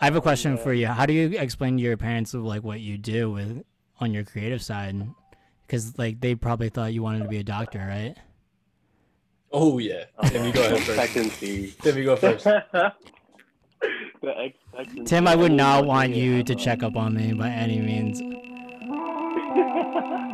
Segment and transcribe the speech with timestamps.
[0.00, 0.86] I have a question for you.
[0.86, 3.62] How do you explain to your parents of like what you do with
[3.98, 4.96] on your creative side?
[5.66, 8.16] Because like they probably thought you wanted to be a doctor, right?
[9.52, 10.04] Oh yeah.
[10.26, 10.88] Tim, you go ahead first.
[10.88, 11.74] Expectancy.
[11.82, 12.44] Tim, you go first.
[12.44, 12.94] the.
[15.04, 18.20] Tim, I would not want you to check up on me by any means.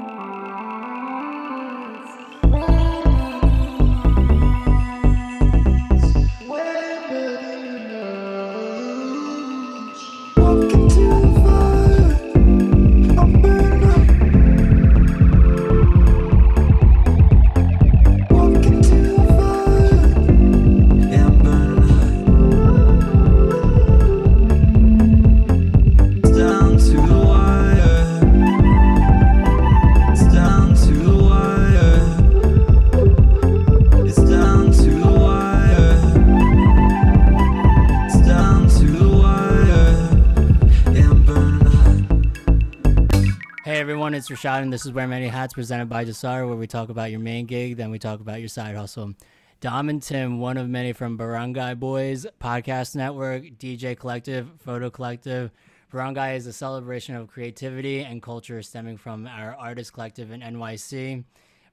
[43.86, 46.88] everyone, it's Rashad, and this is Wear Many Hats presented by Jasar, where we talk
[46.88, 49.14] about your main gig, then we talk about your side hustle.
[49.60, 55.52] Dom and Tim, one of many from Barangay Boys, Podcast Network, DJ Collective, Photo Collective.
[55.92, 61.22] Barangay is a celebration of creativity and culture stemming from our artist collective in NYC.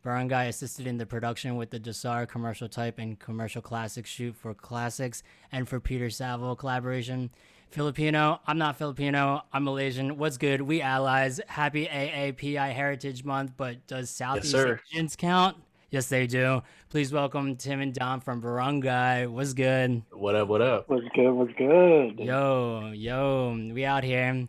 [0.04, 4.54] Barangay assisted in the production with the Jasar commercial type and commercial classics shoot for
[4.54, 7.32] classics and for Peter Saville collaboration.
[7.74, 10.20] Filipino, I'm not Filipino, I'm Malaysian.
[10.20, 10.62] What's good?
[10.62, 11.42] We allies.
[11.48, 14.80] Happy AAPI Heritage Month, but does Southeast sir.
[14.92, 15.58] Asians count?
[15.90, 16.62] Yes, they do.
[16.90, 19.26] Please welcome Tim and Dom from Barangay.
[19.26, 20.04] What's good?
[20.12, 20.50] What up?
[20.50, 20.88] What up?
[20.88, 21.32] What's good?
[21.32, 22.20] What's good?
[22.20, 24.48] Yo, yo, we out here.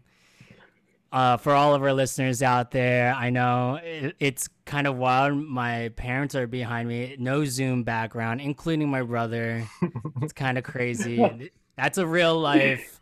[1.11, 5.34] Uh, for all of our listeners out there, I know it, it's kind of wild.
[5.34, 9.67] My parents are behind me, no Zoom background, including my brother.
[10.20, 11.50] it's kind of crazy.
[11.78, 13.00] That's a real life.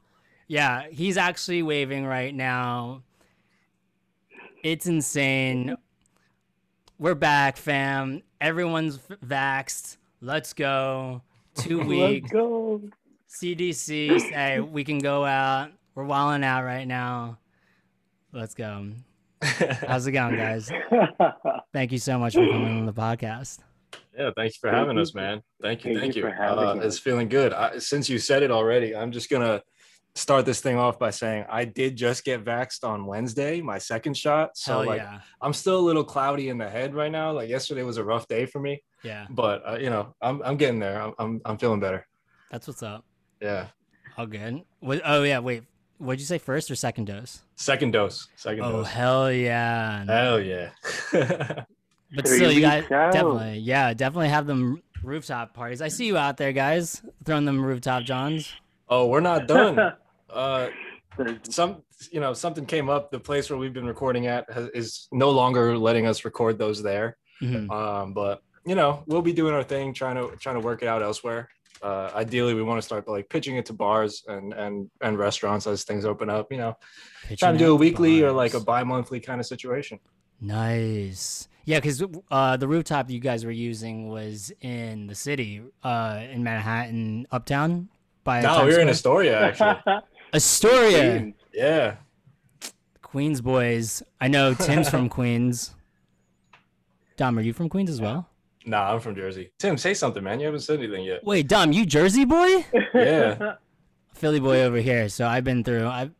[0.52, 3.04] Yeah, he's actually waving right now.
[4.62, 5.78] It's insane.
[6.98, 8.20] We're back, fam.
[8.38, 9.96] Everyone's f- vaxxed.
[10.20, 11.22] Let's go.
[11.54, 12.24] Two weeks.
[12.24, 12.82] Let's go.
[13.30, 15.70] CDC say we can go out.
[15.94, 17.38] We're wilding out right now.
[18.30, 18.90] Let's go.
[19.40, 20.70] How's it going, guys?
[21.72, 23.60] Thank you so much for coming on the podcast.
[24.18, 25.40] Yeah, thank you for Thank having you us, man.
[25.62, 26.28] Thank you, Thank thank you you.
[26.28, 27.54] for having Uh, it's feeling good.
[27.54, 29.62] I, since you said it already, I'm just gonna
[30.14, 34.16] start this thing off by saying I did just get vaxxed on Wednesday, my second
[34.16, 34.56] shot.
[34.56, 37.32] So Hell like, yeah, I'm still a little cloudy in the head right now.
[37.32, 39.26] Like yesterday was a rough day for me, yeah.
[39.30, 41.00] but uh, you know, I'm I'm getting there.
[41.00, 42.06] I'm I'm, I'm feeling better.
[42.50, 43.04] That's what's up.
[43.40, 43.68] Yeah.
[44.18, 44.62] All good.
[44.80, 45.64] What, oh yeah, wait.
[45.98, 46.38] What'd you say?
[46.38, 47.42] First or second dose?
[47.56, 48.28] Second dose.
[48.36, 48.88] Second Oh dose.
[48.88, 50.04] hell yeah!
[50.04, 50.70] Hell yeah.
[52.14, 53.12] But Three still, you guys out.
[53.14, 55.80] definitely, yeah, definitely have them rooftop parties.
[55.80, 58.52] I see you out there, guys, throwing them rooftop johns.
[58.90, 59.94] oh, we're not done.
[60.32, 60.68] Uh,
[61.42, 65.08] some you know something came up the place where we've been recording at has, is
[65.12, 67.70] no longer letting us record those there Mhm.
[67.70, 70.88] um but you know we'll be doing our thing trying to trying to work it
[70.88, 71.50] out elsewhere
[71.82, 75.66] uh ideally we want to start like pitching it to bars and and and restaurants
[75.66, 76.74] as things open up you know
[77.24, 78.82] Pitching trying to do a out weekly or like a bars.
[78.84, 79.98] bi-monthly kind of situation
[80.40, 81.46] Nice.
[81.64, 86.42] Yeah, because uh, the rooftop you guys were using was in the city, uh, in
[86.42, 87.88] Manhattan, Uptown.
[88.24, 89.76] By no Times we were in astoria actually
[90.32, 91.34] Astoria, Queens.
[91.52, 91.96] yeah
[93.02, 94.02] Queens boys.
[94.20, 95.74] I know Tim's from Queens.
[97.16, 98.28] Dom, are you from Queens as well?
[98.64, 101.72] nah i'm from jersey tim say something man you haven't said anything yet Wait, Dom,
[101.72, 102.64] you Jersey boy?
[102.94, 103.54] Yeah.
[104.14, 105.08] Philly boy over here.
[105.08, 105.86] So I've been through.
[105.86, 106.10] I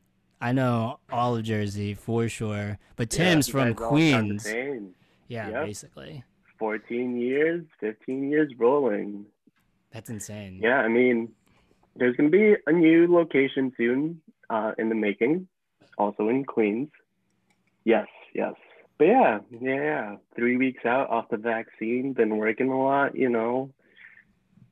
[0.41, 2.79] I know all of Jersey for sure.
[2.97, 4.95] But Tim's You from guys all sound the Queens.
[5.29, 5.67] Yeah, Yep.
[5.67, 6.25] basically.
[6.59, 9.25] 14 years, 15 years rolling.
[9.93, 10.59] That's insane.
[10.61, 11.29] Yeah, I mean,
[11.97, 14.21] there's going to be a new location soon
[14.51, 15.49] uh, in the making,
[15.99, 16.89] also in Queens.
[17.85, 18.55] Yes, yes.
[18.99, 20.17] But yeah, yeah, yeah.
[20.37, 23.71] Three weeks out off the vaccine, been working a lot, you know,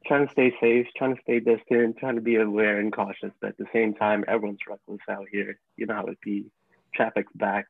[0.07, 3.33] trying to stay safe, trying to stay distant, trying to be aware and cautious.
[3.41, 5.59] But at the same time, everyone's reckless out here.
[5.77, 6.47] You know how it be.
[6.95, 7.67] Traffic's back.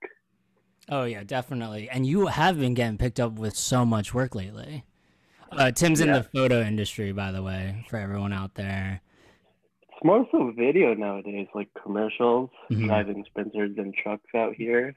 [0.88, 1.88] Oh yeah, definitely.
[1.88, 4.84] And you have been getting picked up with so much work lately.
[5.52, 9.00] Uh, Tim's in the photo industry, by the way, for everyone out there.
[10.00, 12.86] It's more so video nowadays, like commercials, Mhm.
[12.86, 14.96] driving sprinters and trucks out here.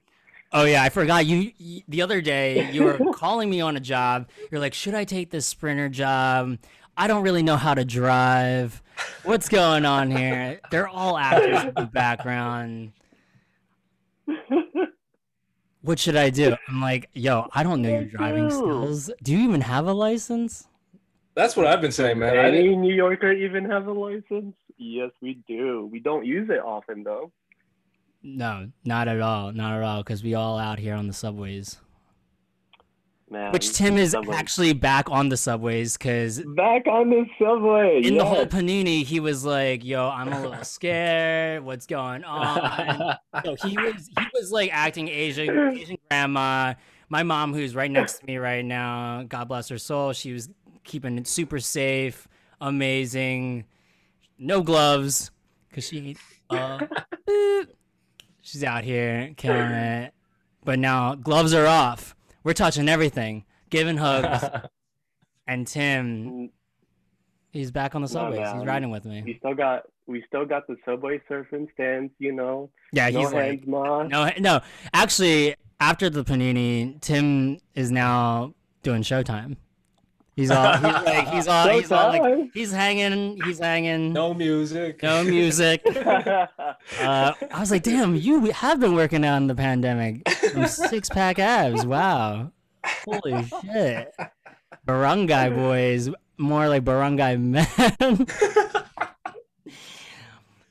[0.54, 1.52] Oh yeah, I forgot you.
[1.60, 4.30] y the other day, you were calling me on a job.
[4.50, 6.58] You're like, "Should I take this sprinter job?
[6.96, 8.82] I don't really know how to drive.
[9.26, 12.94] What's going on here?" They're all actors in the background.
[15.82, 16.56] What should I do?
[16.70, 19.12] I'm like, "Yo, I don't know your driving skills.
[19.22, 20.70] Do you even have a license?"
[21.36, 24.54] that's what i've been saying man I didn't- Any New Yorker even have a license?
[24.78, 25.90] Yes, we do.
[25.92, 27.32] We don't use it often though.
[28.22, 31.78] No, not at all, not at all, because we all out here on the subways.
[33.30, 38.02] Man, Which Tim is actually back on the subways, because back on the subway.
[38.04, 41.64] in the whole panini, he was like, "Yo, I'm a little scared.
[41.64, 46.76] What's going on?" No, he was he was like acting Asian Asian grandma.
[47.10, 50.50] My mom, who's right next to me right now, God bless her soul, she was
[50.84, 52.28] keeping it super safe,
[52.62, 53.66] amazing,
[54.38, 55.32] no gloves,
[55.74, 56.16] cause she,
[56.50, 56.86] uh,
[58.42, 60.14] she's out here killing it.
[60.66, 62.16] But now gloves are off.
[62.44, 64.44] We're touching everything, giving hugs,
[65.48, 66.52] and Tim,
[67.52, 68.32] he's back on the No.
[68.32, 69.24] He's riding with me.
[69.26, 72.12] We still got we still got the subway surfing stands.
[72.20, 74.04] You know, Yeah, no he's like, hands, ma.
[74.04, 74.62] No, no.
[74.94, 78.54] Actually, after the panini, Tim is now
[78.84, 79.58] doing Showtime.
[80.36, 80.84] He's on.
[80.84, 85.04] he's like he's all he's all like he's hanging he's hanging no, music.
[85.04, 85.84] no music.
[85.86, 86.06] music.
[87.00, 90.28] Uh, I was like, damn, you have been working on the pandemic.
[90.68, 91.86] Six pack abs.
[91.86, 92.52] Wow.
[93.06, 94.14] Holy shit.
[94.86, 97.68] Barangay boys, more like barangay men.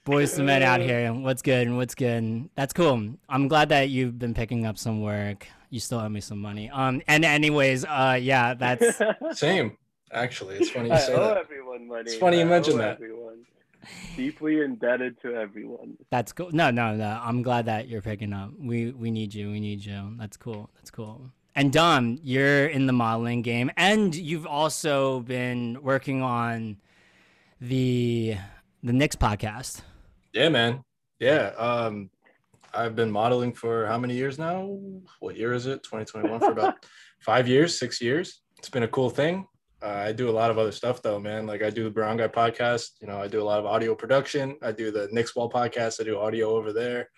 [0.04, 1.12] Boys to men out here.
[1.12, 2.50] What's good what's good?
[2.56, 3.14] That's cool.
[3.28, 5.46] I'm glad that you've been picking up some work.
[5.72, 6.68] You still owe me some money.
[6.68, 9.00] Um, and anyways, uh, yeah, that's
[9.32, 9.78] Same.
[10.12, 11.38] Actually, it's funny you I say owe that.
[11.38, 12.02] everyone money.
[12.02, 12.96] It's funny you I mention that.
[12.96, 13.38] Everyone.
[14.14, 15.96] Deeply indebted to everyone.
[16.10, 16.50] that's cool.
[16.52, 17.18] No, no, no.
[17.24, 18.50] I'm glad that you're picking up.
[18.60, 19.50] We we need you.
[19.50, 20.14] We need you.
[20.18, 20.68] That's cool.
[20.76, 21.30] That's cool.
[21.56, 26.76] And Dom, you're in the modeling game, and you've also been working on
[27.62, 28.36] the
[28.82, 29.80] the Knicks podcast.
[30.34, 30.84] Yeah, man.
[31.18, 31.52] Yeah.
[31.56, 32.10] Um,
[32.74, 34.78] I've been modeling for how many years now?
[35.20, 35.82] What year is it?
[35.82, 36.86] 2021 for about
[37.20, 38.42] five years, six years.
[38.58, 39.46] It's been a cool thing.
[39.82, 41.46] Uh, I do a lot of other stuff though, man.
[41.46, 42.92] Like I do the Brown Guy podcast.
[43.00, 44.56] You know, I do a lot of audio production.
[44.62, 46.00] I do the Knicks Wall podcast.
[46.00, 47.10] I do audio over there.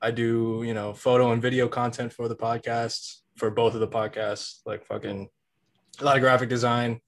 [0.00, 3.88] I do, you know, photo and video content for the podcasts, for both of the
[3.88, 5.28] podcasts, like fucking
[6.00, 7.00] a lot of graphic design.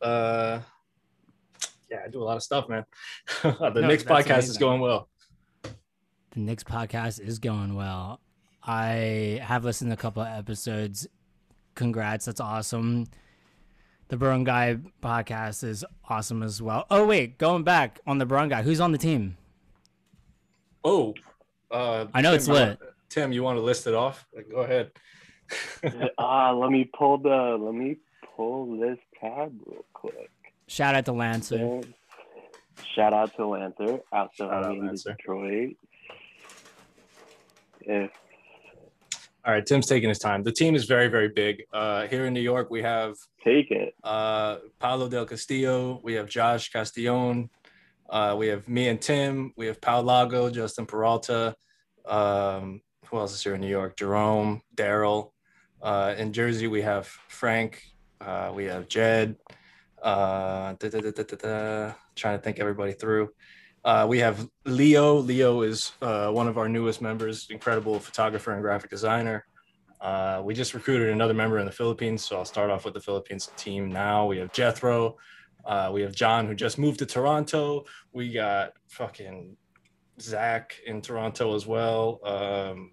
[0.00, 0.60] Uh,
[1.90, 2.84] yeah, I do a lot of stuff, man.
[3.42, 5.08] the No, Knicks podcast is going well.
[6.36, 8.20] The Knicks podcast is going well.
[8.62, 11.08] I have listened to a couple of episodes.
[11.74, 13.06] Congrats, that's awesome.
[14.08, 16.84] The Barangay podcast is awesome as well.
[16.90, 19.38] Oh wait, going back on the Barangay, who's on the team?
[20.84, 21.14] Oh,
[21.70, 22.80] uh, I know it's you wanna- lit.
[23.08, 24.26] Tim, you want to list it off?
[24.50, 24.90] Go ahead.
[26.18, 27.96] Ah, let me pull the let me
[28.36, 30.28] pull this tab real quick.
[30.68, 31.80] Shout out to Lancer.
[32.94, 35.12] Shout out to Lancer, also Shout out, having in Lancer.
[35.14, 35.76] Detroit.
[37.86, 38.10] If
[39.44, 40.42] All right, Tim's taking his time.
[40.42, 41.62] The team is very, very big.
[41.72, 43.94] Uh, here in New York, we have take it.
[44.02, 47.48] uh, Paulo Del Castillo, we have Josh Castillon,
[48.10, 51.54] uh, we have me and Tim, we have Pau Lago, Justin Peralta.
[52.06, 53.96] Um, who else is here in New York?
[53.96, 55.30] Jerome, Daryl.
[55.80, 57.82] Uh, in Jersey, we have Frank,
[58.20, 59.36] uh, we have Jed.
[60.02, 61.94] Uh, da, da, da.
[62.16, 63.30] Trying to think everybody through.
[63.86, 65.14] Uh, we have Leo.
[65.18, 69.46] Leo is uh, one of our newest members, incredible photographer and graphic designer.
[70.00, 73.00] Uh, we just recruited another member in the Philippines, so I'll start off with the
[73.00, 74.26] Philippines team now.
[74.26, 75.16] We have Jethro.
[75.64, 77.84] Uh, we have John, who just moved to Toronto.
[78.12, 79.56] We got fucking
[80.20, 82.18] Zach in Toronto as well.
[82.24, 82.90] Um,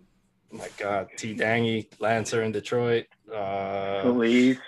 [0.52, 1.34] my God, T.
[1.36, 3.06] Dangy, Lancer in Detroit.
[3.34, 4.60] Uh, Police.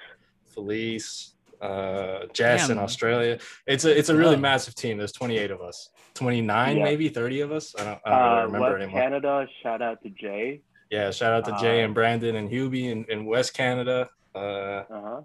[0.55, 3.37] Felice, uh, Jess in Australia.
[3.67, 4.41] It's a it's a really Wow.
[4.41, 4.97] massive team.
[4.97, 6.83] There's 28 of us, 29 Yeah.
[6.83, 7.75] maybe 30 of us.
[7.77, 9.01] I don't, I don't Uh, really remember West anymore.
[9.01, 9.47] Canada.
[9.61, 10.61] Shout out to Jay.
[10.89, 14.09] Yeah, shout out to Jay Uh, and Brandon and Hubie in, in West Canada.
[14.33, 15.21] Uh, Uh huh.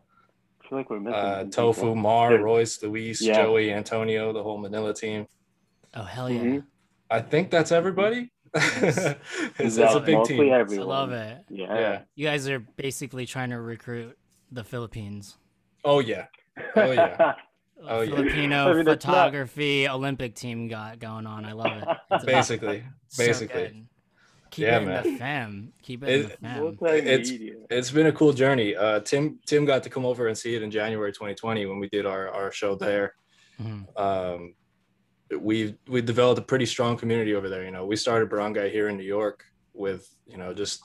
[0.63, 1.15] I feel like we're missing.
[1.15, 1.95] uh, Tofu, people.
[1.97, 3.43] Mar, There- Royce, Luis, Yeah.
[3.43, 5.27] Joey, Antonio, the whole Manila team.
[5.95, 6.41] Oh hell yeah!
[6.41, 6.65] Mhm.
[7.11, 8.31] I think that's everybody.
[8.55, 8.97] it's,
[9.59, 10.53] it's a big mostly team.
[10.53, 10.87] I everyone.
[10.89, 11.39] love it.
[11.49, 11.75] Yeah.
[11.75, 12.01] Yeah.
[12.15, 14.17] You guys are basically trying to recruit
[14.53, 15.37] the Philippines.
[15.85, 16.27] Oh yeah.
[16.77, 17.35] Oh, yeah.
[17.89, 18.15] Oh, yeah.
[18.15, 21.45] Filipino I mean, it's not- photography Olympic team got going on.
[21.45, 21.89] I love it.
[22.13, 23.63] It's Basically, so basically.
[23.63, 23.87] good.
[24.51, 25.03] Keep Yeah, it in man.
[25.05, 25.73] the fam.
[25.83, 26.63] Keep it, It- in the fam.
[26.77, 27.53] Multimedia.
[27.71, 28.75] it's been a cool journey.
[28.77, 31.89] Uh, Tim Tim got to come over and see it in January 2020 when we
[31.89, 33.15] did our, our show there.
[33.63, 33.87] Mhm.
[33.99, 34.55] Um,
[35.41, 37.65] we we developed a pretty strong community over there.
[37.65, 40.83] You know, we started Barangay here in New York with you know just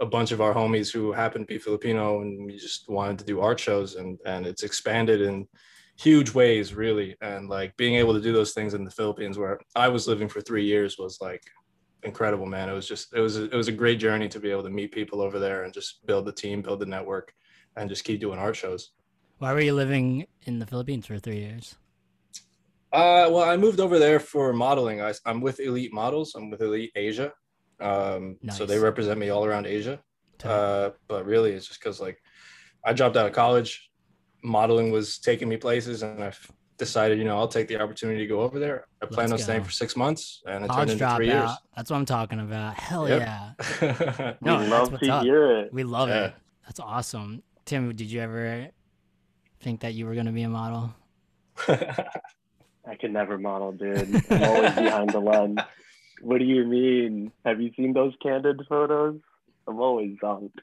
[0.00, 3.24] a bunch of our homies who happen to be Filipino, and we just wanted to
[3.24, 5.46] do art shows, and and it's expanded in
[5.98, 7.16] huge ways, really.
[7.20, 10.28] And like being able to do those things in the Philippines, where I was living
[10.28, 11.42] for three years, was like
[12.02, 12.68] incredible, man.
[12.68, 14.70] It was just it was a, it was a great journey to be able to
[14.70, 17.32] meet people over there and just build the team, build the network,
[17.76, 18.90] and just keep doing art shows.
[19.38, 21.76] Why were you living in the Philippines for three years?
[22.92, 25.02] Uh, well, I moved over there for modeling.
[25.02, 26.34] I, I'm with Elite Models.
[26.34, 27.32] I'm with Elite Asia.
[27.80, 30.00] Um, so they represent me all around Asia.
[30.42, 32.18] Uh, but really, it's just because like
[32.84, 33.87] I dropped out of college,
[34.42, 36.32] modeling was taking me places, and I
[36.78, 38.86] decided, you know, I'll take the opportunity to go over there.
[39.02, 41.50] I planned on Let's staying for six months, and it College turned into three years.
[41.76, 42.74] That's what I'm talking about.
[42.74, 43.20] Hell Yep.
[43.20, 44.34] yeah.
[44.40, 45.22] No, we love to up.
[45.24, 45.72] hear it.
[45.72, 46.26] We love Yeah.
[46.26, 46.34] it.
[46.64, 47.42] That's awesome.
[47.64, 48.68] Tim, did you ever
[49.60, 50.94] think that you were gonna be a model?
[51.68, 54.22] I could never model, dude.
[54.30, 55.58] I'm always behind the lens.
[56.22, 57.32] What do you mean?
[57.44, 59.20] Have you seen those candid photos?
[59.66, 60.58] I'm always zonked.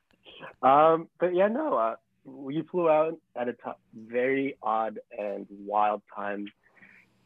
[0.62, 3.60] Um, but yeah, no, uh, we flew out at a t-
[3.96, 6.48] very odd and wild time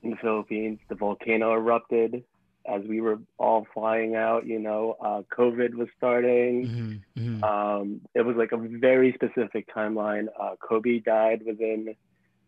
[0.03, 0.79] in the Philippines.
[0.89, 2.24] The volcano erupted
[2.68, 4.46] as we were all flying out.
[4.46, 7.01] You know, uh, COVID was starting.
[7.15, 10.27] hmm hmm Um, it was like a very specific timeline.
[10.39, 11.96] Uh, Kobe died within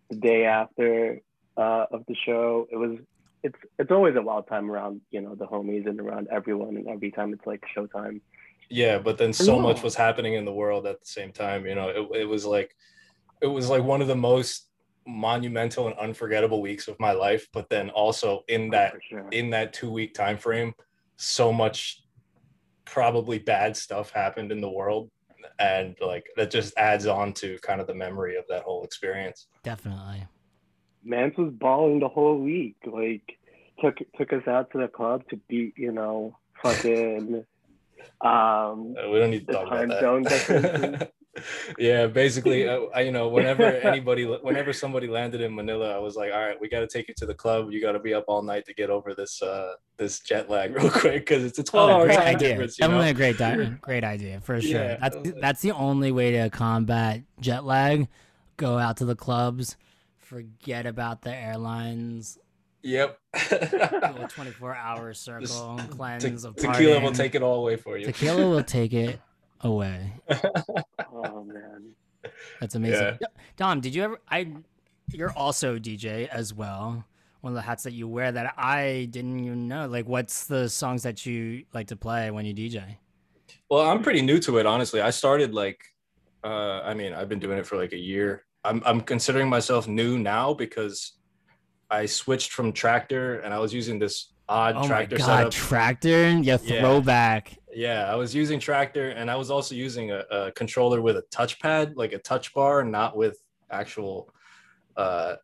[0.10, 1.20] the day after
[1.58, 2.68] uh, of the show.
[2.72, 2.98] It was
[3.44, 6.88] it's it's always a wild time around you know the homies and around everyone, and
[6.88, 8.22] every time it's like showtime.
[8.72, 11.66] Yeah, but then so much was happening in the world at the same time.
[11.66, 12.76] You know, it, it was like
[13.42, 14.70] it was like one of the most
[15.08, 17.48] monumental and unforgettable weeks of my life.
[17.52, 19.28] But then also in oh, that sure.
[19.32, 20.74] in that two week time frame,
[21.18, 22.04] so much
[22.86, 25.10] probably bad stuff happened in the world.
[25.60, 29.48] And like that just adds on to kind of the memory of that whole experience.
[29.64, 30.26] Definitely.
[31.04, 32.78] Mance was balling the whole week.
[32.86, 33.38] Like
[33.82, 37.44] took took us out to the club to beat you know fucking
[38.22, 41.12] um Uh, we don't need to talk time about that.
[41.78, 46.16] yeah, basically, uh, I, you know, whenever anybody, whenever somebody landed in Manila, I was
[46.18, 47.72] like, all right, we got to take you to the club.
[47.72, 50.76] You got to be up all night to get over this uh this jet lag
[50.76, 52.50] real quick because it's a 12 Oh, hour great time idea.
[52.50, 52.80] difference.
[52.80, 52.88] Know?
[52.88, 54.72] Definitely a great, di- great idea for sure.
[54.82, 54.98] Yeah.
[54.98, 58.08] That's that's the only way to combat jet lag.
[58.58, 59.78] Go out to the clubs,
[60.18, 62.38] forget about the airlines.
[62.84, 63.20] Yep.
[63.50, 67.98] Do a 24 hour circle, cleanse Te- of tequila will take it all away for
[67.98, 68.06] you.
[68.06, 69.20] Tequila will take it
[69.62, 70.14] away.
[71.14, 71.92] oh man.
[72.60, 73.02] That's amazing.
[73.02, 73.18] Yeah.
[73.22, 73.28] Yeah.
[73.58, 74.20] Dom, did you ever?
[74.30, 74.52] I,
[75.12, 77.04] you're also DJ as well.
[77.42, 79.88] One of the hats that you wear that I didn't even know.
[79.88, 82.98] Like, what's the songs that you like to play when you DJ?
[83.70, 85.02] Well, I'm pretty new to it, honestly.
[85.02, 85.80] I started like,
[86.44, 88.46] uh, I mean, I've been doing it for like a year.
[88.64, 91.14] I'm I'm considering myself new now because
[91.92, 95.54] I switched from Traktor and I was using this odd Oh my Traktor god, setup.
[95.54, 96.44] Traktor!
[96.44, 96.80] Yeah, Yeah.
[96.80, 97.58] throwback.
[97.74, 101.24] Yeah, I was using Traktor and I was also using a, a controller with a
[101.34, 103.38] touchpad, like a touch bar, not with
[103.70, 104.34] actual
[104.98, 105.36] uh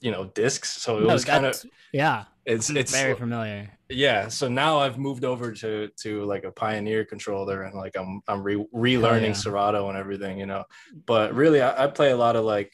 [0.00, 0.70] you know discs.
[0.82, 1.62] So it No, was kind of
[1.92, 3.70] yeah, it's it's very familiar.
[3.88, 4.28] yeah.
[4.28, 8.42] So now I've moved over to to like a Pioneer controller and like I'm I'm
[8.42, 9.32] re- relearning yeah.
[9.44, 10.64] Serato and everything, you know.
[11.06, 12.72] But really I, I play a lot of like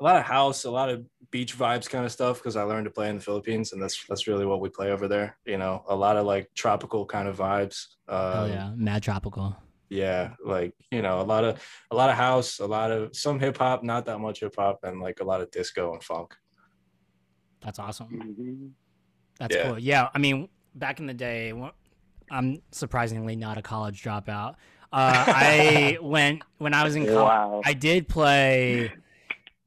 [0.00, 2.84] a lot of house, a lot of beach vibes kind of stuff because I learned
[2.84, 5.36] to play in the Philippines and that's that's really what we play over there.
[5.44, 7.86] You know, a lot of like tropical kind of vibes.
[8.08, 9.56] Um, Hell yeah, mad tropical.
[9.88, 11.52] yeah like you know a lot of
[11.90, 14.78] a lot of house a lot of some hip hop not that much hip hop
[14.84, 16.34] and like a lot of disco and funk
[17.64, 18.08] That's awesome.
[18.08, 18.70] Mhm.
[19.38, 19.62] That's Yeah.
[19.64, 19.78] cool.
[19.78, 21.52] Yeah, I mean, back in the day,
[22.30, 24.54] I'm surprisingly not a college dropout.
[24.92, 27.16] Uh, I went when I was in college.
[27.28, 27.62] Wow.
[27.64, 28.92] I did play.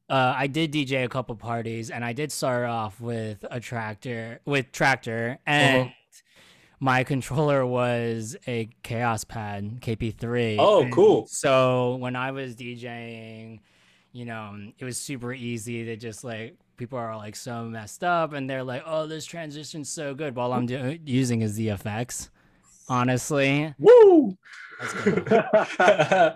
[0.10, 4.40] Uh, I did DJ a couple parties, and I did start off with a Traktor
[4.46, 5.92] with Traktor, and Uh-huh.
[6.80, 10.58] my controller was a Kaoss Pad KP3.
[10.60, 11.26] Oh, And cool.
[11.28, 13.62] So when I was DJing,
[14.12, 18.34] you know, it was super easy to just like people are like so messed up,
[18.34, 22.30] and they're like, "Oh, this transition's so good." While I'm do- using is the effects.
[22.88, 24.38] Honestly, woo
[24.80, 26.36] Let's go.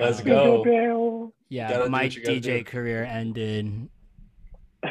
[0.00, 2.64] let's go yeah, Gotta my what you gotta DJ do.
[2.64, 3.88] career ended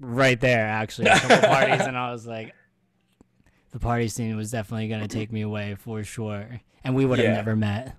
[0.00, 2.52] right there actually a couple parties and i was like
[3.72, 7.18] the party scene was definitely going to take me away for sure and we would
[7.18, 7.34] have Yeah.
[7.34, 7.96] never met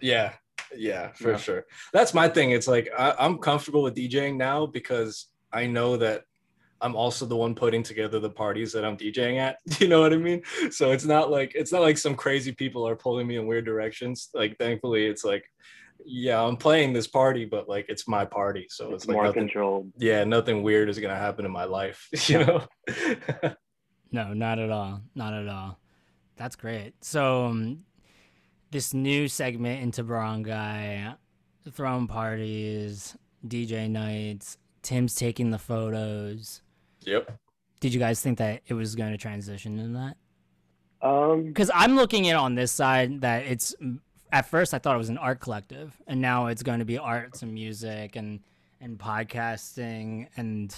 [0.00, 0.32] yeah
[0.76, 1.36] yeah for Yeah.
[1.38, 5.96] sure that's my thing it's like I, i'm comfortable with djing now because i know
[5.96, 6.24] that
[6.84, 10.12] i'm also the one putting together the parties that i'm djing at you know what
[10.12, 10.42] i mean?
[10.70, 13.64] So it's not like it's not like some crazy people are pulling me in weird
[13.64, 14.28] directions.
[14.34, 15.44] Like thankfully it's like
[16.04, 18.66] yeah i'm playing this party but like it's my party.
[18.68, 19.92] So it's, it's like more nothing, controlled.
[19.96, 22.62] yeah nothing weird is gonna happen in my life you know?
[24.12, 25.00] No not at all.
[25.16, 25.78] Not at all.
[26.36, 26.94] That's great.
[27.00, 27.80] So um,
[28.70, 31.14] this new segment into barangay
[31.72, 36.60] throwing parties dj nights tim's taking the photos
[37.06, 37.38] yep
[37.80, 40.16] did you guys think that it was going to transition in that
[41.02, 43.74] Um, because I'm looking at on this side that it's
[44.32, 46.98] at first I thought it was an art collective, and now it's going to be
[46.98, 48.40] arts and music and
[48.80, 50.74] and podcasting, and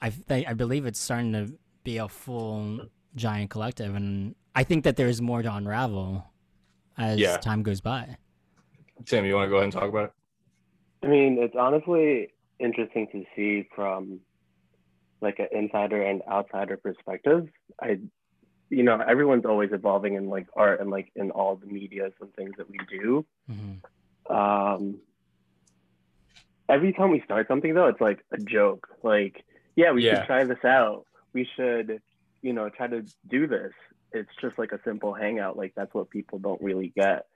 [0.00, 1.52] I th- I believe it's starting to
[1.84, 2.80] be a full
[3.14, 6.24] giant collective, and I think that there's more to unravel
[6.98, 7.36] as Yeah.
[7.36, 8.16] time goes by.
[9.04, 10.12] Tim, you want to go ahead and talk about it?
[11.06, 14.20] I mean, it's honestly interesting to see from
[15.22, 17.48] like an insider and outsider perspective.
[17.80, 18.00] I,
[18.70, 22.32] you know, everyone's always evolving in like art and like in all the medias and
[22.34, 23.26] things that we do.
[23.48, 23.74] hmm
[24.30, 25.00] Um,
[26.68, 28.88] every time we start something though, it's like a joke.
[29.02, 29.44] Like,
[29.76, 30.20] yeah, we Yeah.
[30.20, 31.06] should try this out.
[31.34, 32.00] We should,
[32.42, 33.72] you know, try to do this.
[34.12, 35.56] It's just like a simple hangout.
[35.56, 37.26] Like that's what people don't really get.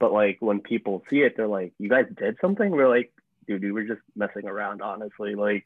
[0.00, 3.12] But like when people see it, they're like, "You guys did something." We're like,
[3.46, 5.64] "Dude, we were just messing around, honestly." Like,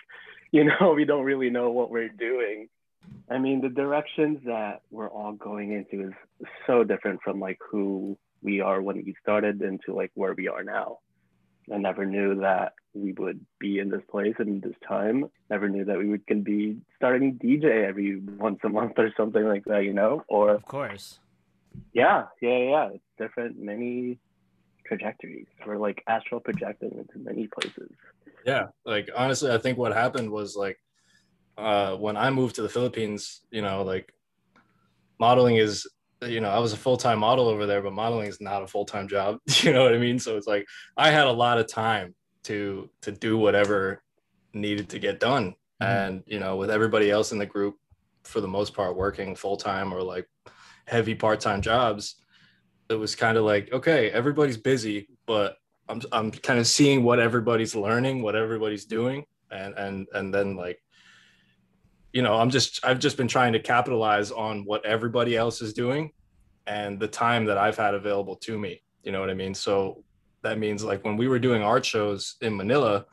[0.53, 2.69] you know, we don't really know what we're doing.
[3.31, 6.15] I mean, the directions that we're all going into is
[6.67, 10.65] so different from like who we are when we started into like where we are
[10.65, 10.99] now.
[11.73, 15.31] I never knew that we would be in this place and this time.
[15.51, 19.45] Never knew that we would can be starting DJ every once a month or something
[19.45, 20.25] like that, you know?
[20.29, 21.21] Or Of course.
[21.93, 22.89] yeah, yeah, yeah.
[22.95, 24.19] It's different, many
[24.89, 25.47] trajectories.
[25.67, 27.91] We're like astral projecting into many places.
[28.45, 30.79] Yeah, like honestly, I think what happened was like
[31.57, 34.13] uh, when I moved to the Philippines, you know, like
[35.21, 35.87] modeling is,
[36.23, 38.67] you know, I was a full time model over there, but modeling is not a
[38.67, 39.39] full time job.
[39.63, 40.19] You know what I mean?
[40.19, 40.67] So it's like
[40.97, 42.15] I had a lot of time
[42.45, 44.03] to to do whatever
[44.55, 45.87] needed to get done, Mhm.
[45.87, 47.75] and you know, with everybody else in the group,
[48.25, 50.27] for the most part, working full time or like
[50.87, 52.17] heavy part time jobs,
[52.91, 55.57] it was kind of like okay, everybody's busy, but
[55.89, 60.57] I'm I'm kind of seeing what everybody's learning, what everybody's doing, and and and then
[60.57, 60.81] like,
[62.13, 65.73] you know, I'm just I've just been trying to capitalize on what everybody else is
[65.73, 66.13] doing,
[66.67, 68.83] and the time that I've had available to me.
[69.03, 69.55] You know what I mean?
[69.55, 70.05] So
[70.43, 73.05] that means like when we were doing art shows in Manila,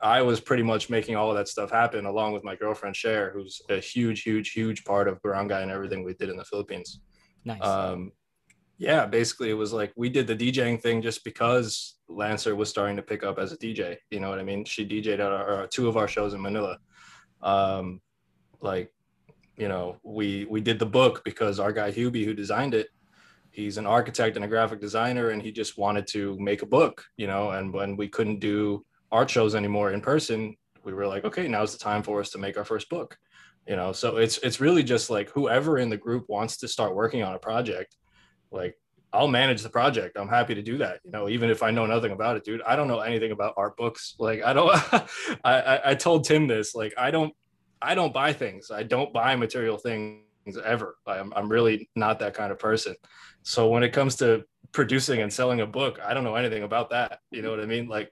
[0.00, 3.30] I was pretty much making all of that stuff happen along with my girlfriend Cher,
[3.34, 7.00] who's a huge, huge, huge part of Barangay and everything we did in the Philippines
[7.46, 7.62] Nice.
[7.62, 8.12] um
[8.78, 12.96] yeah basically it was like we did the djing thing just because lancer was starting
[12.96, 14.64] to pick up as a dj you know what i mean?
[14.64, 16.78] She dj'd at our, our- two of our shows in manila.
[17.42, 18.00] Um
[18.60, 18.92] like
[19.56, 22.88] you know we we did the book because our guy hubie who designed it
[23.50, 27.04] he's an architect and a graphic designer and he just wanted to make a book
[27.16, 27.50] you know?
[27.50, 31.72] And when we couldn't do art shows anymore in person we were like okay now's
[31.72, 33.16] the time for us to make our first book
[33.66, 33.92] you know?
[33.92, 37.34] So it's it's really just like whoever in the group wants to start working on
[37.34, 37.96] a project
[38.56, 38.76] like
[39.12, 40.16] i'll manage the project.
[40.18, 42.62] I'm happy to do that you know even if i know nothing about it dude.
[42.62, 44.14] I don't know anything about art books.
[44.26, 44.70] Like i don't
[45.44, 47.32] I, I i told tim this like i don't
[47.80, 48.70] i don't buy things.
[48.70, 50.22] I don't buy material things
[50.64, 50.96] ever.
[51.06, 52.94] I'm, I'm really not that kind of person.
[53.42, 56.90] So when it comes to producing and selling a book i don't know anything about
[56.90, 57.20] that.
[57.30, 57.88] You know what i mean?
[57.88, 58.10] Like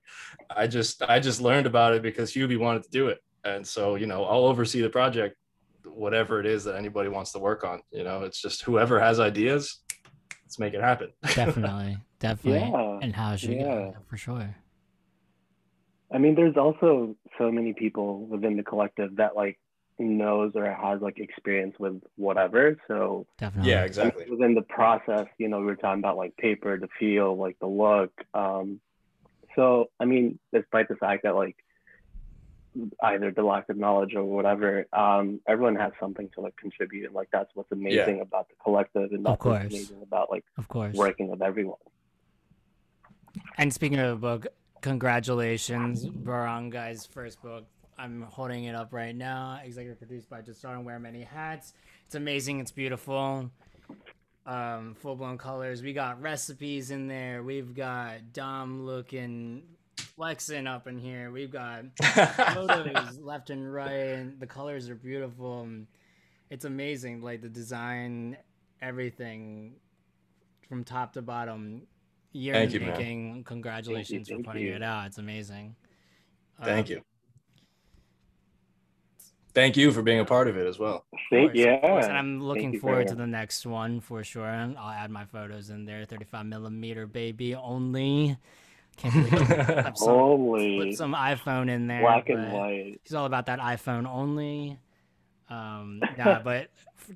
[0.50, 3.18] i just i just learned about it because hubie wanted to do it.
[3.44, 5.36] And so you know i'll oversee the project
[5.86, 7.80] whatever it is that anybody wants to work on.
[7.90, 9.82] You know, it's just whoever has ideas,
[10.54, 11.10] let's make it happen.
[11.34, 11.98] definitely.
[12.20, 12.70] Definitely.
[12.70, 13.64] Yeah, And how should yeah.
[13.64, 14.56] go for sure.
[16.12, 19.58] I mean, there's also so many people within the collective that like
[19.98, 22.78] knows or has like experience with whatever.
[22.86, 23.72] So Definitely.
[23.72, 24.30] yeah, exactly.
[24.30, 27.66] within the process, you know, we were talking about like paper, the feel, like the
[27.66, 28.12] look.
[28.32, 28.80] Um,
[29.56, 31.56] so, I mean, despite the fact that like
[33.02, 37.14] either the lack of knowledge or whatever, um, everyone has something to like contribute, and
[37.14, 40.68] like that's what's amazing about the collective, and Of that's what's amazing about like Of
[40.68, 40.94] course.
[40.94, 41.78] working with everyone.
[43.58, 44.46] And speaking of the book,
[44.80, 47.64] congratulations, Barangay's first book.
[47.96, 49.60] I'm holding it up right now.
[49.64, 51.74] Executive produced by Jasar and Wear Many Hats.
[52.06, 52.58] It's amazing.
[52.58, 53.50] It's beautiful.
[54.46, 55.82] Um, full blown colors.
[55.82, 57.42] We got recipes in there.
[57.42, 59.62] We've got Dom looking
[60.16, 61.30] flexing up in here.
[61.30, 61.84] We've got
[62.54, 65.68] photos left and right, and the colors are beautiful.
[66.50, 68.36] It's amazing, like the design,
[68.80, 69.74] everything
[70.68, 71.82] from top to bottom.
[72.32, 72.98] Year Thank in you, man.
[72.98, 73.44] making.
[73.44, 74.74] Congratulations thank for putting you.
[74.74, 75.06] it out.
[75.06, 75.76] It's amazing.
[76.62, 77.02] Thank Um, you.
[79.54, 81.04] Thank you for being a part of it as well.
[81.30, 81.64] Thank, you.
[81.64, 81.74] yeah.
[81.76, 84.48] And I'm looking you forward to the next one for sure.
[84.48, 86.04] And I'll add my photos in there.
[86.04, 88.36] 35 millimeter baby only.
[88.96, 92.00] Can't believe some, Holy put some iPhone in there.
[92.00, 93.00] black and white.
[93.02, 94.78] he's all about that iPhone only.
[95.50, 96.68] Um, yeah, but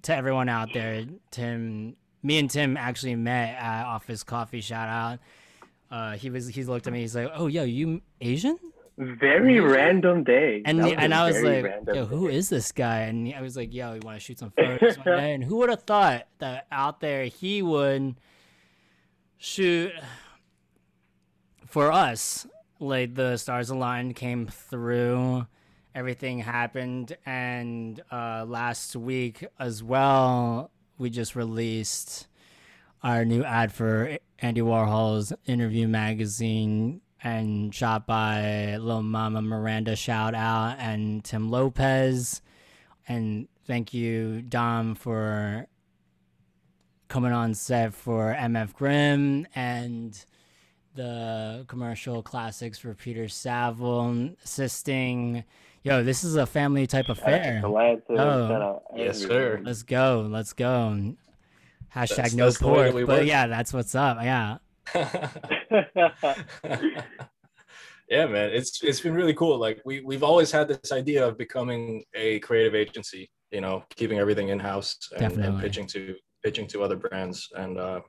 [0.02, 4.60] to everyone out there, Tim, me and Tim actually met at Office Coffee.
[4.60, 5.18] Shout out.
[5.90, 7.00] Uh, he was he looked at me.
[7.00, 8.58] He's like, "Oh, yo, you Asian?"
[8.98, 10.60] Very random day.
[10.64, 11.64] And the, and I was like,
[11.94, 12.34] "Yo, who day.
[12.34, 15.06] is this guy?" And I was like, "Yo, you want to shoot some photos one
[15.06, 18.16] day?" And who would have thought that out there he would
[19.38, 19.92] shoot
[21.68, 22.46] for us?
[22.80, 25.46] Like the stars aligned came through,
[25.94, 32.28] everything happened, and uh, last week as well, we just released
[33.02, 39.96] our new ad for Andy Warhol's interview magazine and shot by Lil Mama Miranda.
[39.96, 42.42] Shout out and Tim Lopez.
[43.08, 45.66] And thank you Dom for
[47.08, 49.46] coming on set for MF Grimm.
[49.54, 50.24] And
[50.98, 55.44] the commercial classics for Peter Saville assisting.
[55.84, 57.60] Yo, this is a family type affair.
[57.62, 58.82] The Lancers, Oh.
[58.96, 59.62] Yes, everyone.
[59.64, 60.28] Let's go.
[60.28, 61.14] Let's go.
[61.94, 62.94] Hashtag That's- no that's pork.
[62.94, 63.28] we But work.
[63.28, 64.18] yeah, that's what's up.
[64.20, 64.58] Yeah.
[68.08, 69.56] yeah, man, it's it's been really cool.
[69.58, 73.30] Like we we've always had this idea of becoming a creative agency.
[73.50, 77.48] You know, keeping everything in house and, and pitching to pitching to other brands.
[77.56, 78.00] And uh,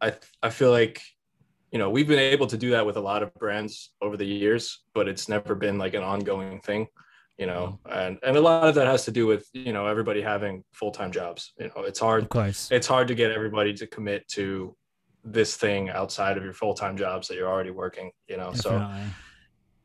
[0.00, 1.02] I I feel like
[1.72, 4.26] you know we've been able to do that with a lot of brands over the
[4.26, 6.86] years, but it's never been like an ongoing thing.
[7.36, 7.98] You know, mm-hmm.
[7.98, 10.90] and and a lot of that has to do with you know everybody having full
[10.90, 11.52] time jobs.
[11.58, 12.68] You know, it's hard Of course.
[12.70, 14.76] it's hard to get everybody to commit to
[15.24, 18.88] this thing outside of your full-time jobs that you're already working you know so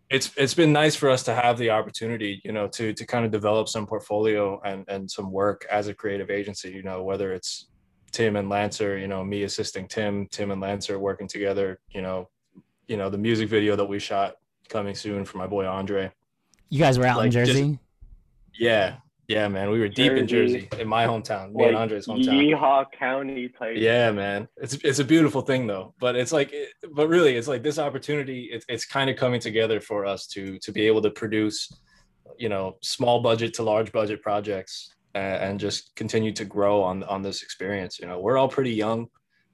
[0.09, 3.25] it's it's been nice for us to have the opportunity you know to to kind
[3.25, 7.33] of develop some portfolio and and some work as a creative agency you know whether
[7.33, 7.69] it's
[8.13, 12.29] tim and lancer you know me assisting tim tim and lancer working together you know
[12.87, 14.35] you know the music video that we shot
[14.69, 16.09] coming soon for my boy andre
[16.69, 17.79] You guys were out in like, just- Jersey?
[18.57, 18.95] yeah
[19.27, 20.67] yeah man we were deep in Jersey.
[20.69, 23.75] jersey in my hometown me and Like andre's hometown Yeehaw County type.
[23.77, 24.47] Yeah, man.
[24.57, 25.93] It's it's a beautiful thing though.
[25.99, 26.53] But it's like
[26.91, 30.59] but really it's like this opportunity it's it's kind of coming together for us to
[30.59, 31.71] to be able to produce
[32.37, 37.03] you know, small budget to large budget projects and, and just continue to grow on
[37.03, 38.19] on this experience, you know.
[38.19, 39.07] We're all pretty young.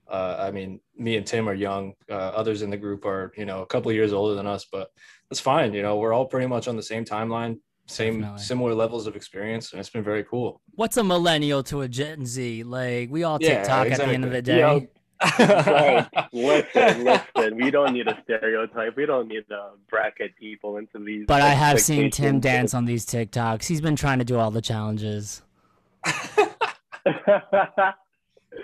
[0.08, 1.94] Uh, I mean, me and Tim are young.
[2.10, 4.66] Uh, others in the group are, you know, a couple of years older than us,
[4.72, 4.90] but
[5.30, 5.74] that's fine.
[5.74, 8.44] You know, we're all pretty much on the same timeline, same Definitely.
[8.44, 10.62] similar levels of experience, and it's been very cool.
[10.76, 12.64] What's a millennial to a Gen Z?
[12.64, 14.60] Like we all Yeah, TikTok at the end of the day.
[14.60, 14.88] Yo,
[15.22, 16.08] Right.
[16.34, 17.56] listen, listen.
[17.58, 18.96] We don't need a stereotype.
[18.96, 21.26] We don't need to bracket people into these.
[21.28, 23.66] But I have seen Tim dance on these TikToks.
[23.66, 25.42] He's been trying to do all the challenges.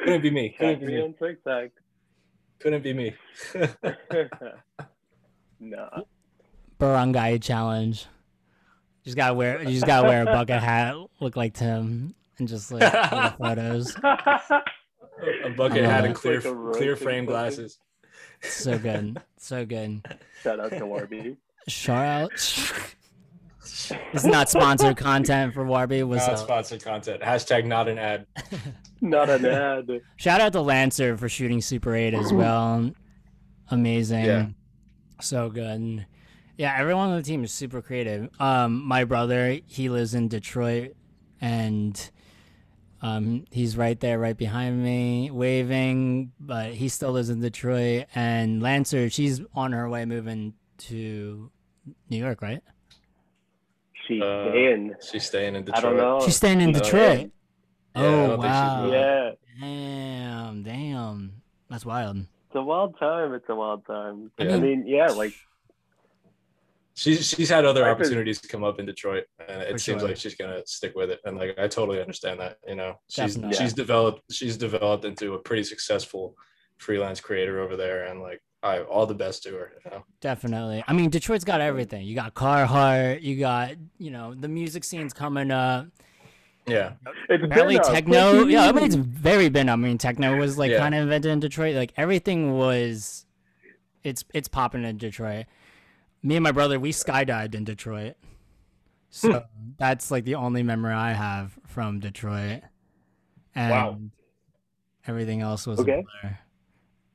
[0.04, 0.50] Couldn't be me.
[0.60, 1.02] Couldn't be me me.
[1.04, 1.70] on TikTok.
[2.60, 3.16] Couldn't be me.
[5.60, 6.06] no.
[6.80, 8.08] Barangay challenge.
[9.04, 12.48] You just gotta wear you just gotta wear a bucket hat, look like Tim, and
[12.48, 12.92] just like
[13.38, 13.96] photos.
[14.04, 14.64] a
[15.56, 17.34] bucket hat love and clear Like clear frame bucket.
[17.56, 17.78] glasses.
[18.42, 19.22] So good.
[19.38, 20.06] So good.
[20.42, 21.38] Shout out to Warby.
[21.68, 22.32] Shout out.
[23.66, 26.04] This is not sponsored content for Warby.
[26.04, 27.22] Was Not uh, sponsored content.
[27.22, 28.28] Hashtag not an ad.
[29.02, 30.02] Not an ad.
[30.16, 32.92] shout out to Lancer for shooting Super 8 as well.
[33.70, 34.26] Amazing.
[34.26, 34.48] Yeah.
[35.22, 36.06] So good.
[36.58, 38.30] Yeah, everyone on the team is super creative.
[38.40, 40.96] Um, my brother, he lives in Detroit
[41.42, 42.10] and
[43.02, 48.06] um, he's right there, right behind me, waving, but he still lives in Detroit.
[48.16, 51.52] And Lancer, she's on her way moving to
[52.10, 52.64] New York, right?
[54.08, 54.96] She's Uh, in.
[55.12, 55.84] She's staying in I Detroit.
[55.84, 56.22] don't know.
[56.24, 57.32] She's staying in Oh, Detroit.
[57.96, 58.92] Yeah, oh, don't think she's wow.
[58.92, 59.32] Yeah.
[59.60, 61.42] Damn, damn.
[61.70, 62.18] That's wild.
[62.18, 63.34] It's a wild time.
[63.34, 64.32] It's a wild time.
[64.38, 64.56] Yeah.
[64.56, 65.34] I mean, yeah, like
[66.98, 70.00] She's she's had other Life is- opportunities come up in Detroit, and it For seems
[70.00, 70.08] sure.
[70.08, 71.20] like she's gonna stick with it.
[71.26, 72.58] And like I totally understand that.
[72.66, 73.58] You know, she's Definitely.
[73.58, 76.38] she's developed she's developed into a pretty successful
[76.78, 79.72] freelance creator over there, and like I all the best to her.
[79.86, 80.04] You know?
[80.22, 80.84] Definitely.
[80.88, 82.06] I mean, Detroit's got everything.
[82.06, 83.22] You got Carhartt.
[83.22, 85.88] You got, you know, the music scene's coming up.
[86.68, 86.94] Yeah,
[87.30, 87.92] it's Apparently, been up.
[87.94, 88.38] techno.
[88.40, 88.84] What Yeah, I mean, mean?
[88.86, 89.70] it's very been.
[89.70, 90.80] I mean, techno was like Yeah.
[90.80, 91.76] kind of invented in Detroit.
[91.76, 93.28] Like everything was,
[94.04, 95.46] it's it's popping in Detroit.
[96.24, 98.16] Me and my brother, we skydived in Detroit.
[99.12, 99.70] So hmm.
[99.78, 102.62] that's like the only memory I have from Detroit.
[103.54, 104.00] And Wow.
[105.08, 106.00] everything else was Okay.
[106.00, 106.38] a blur.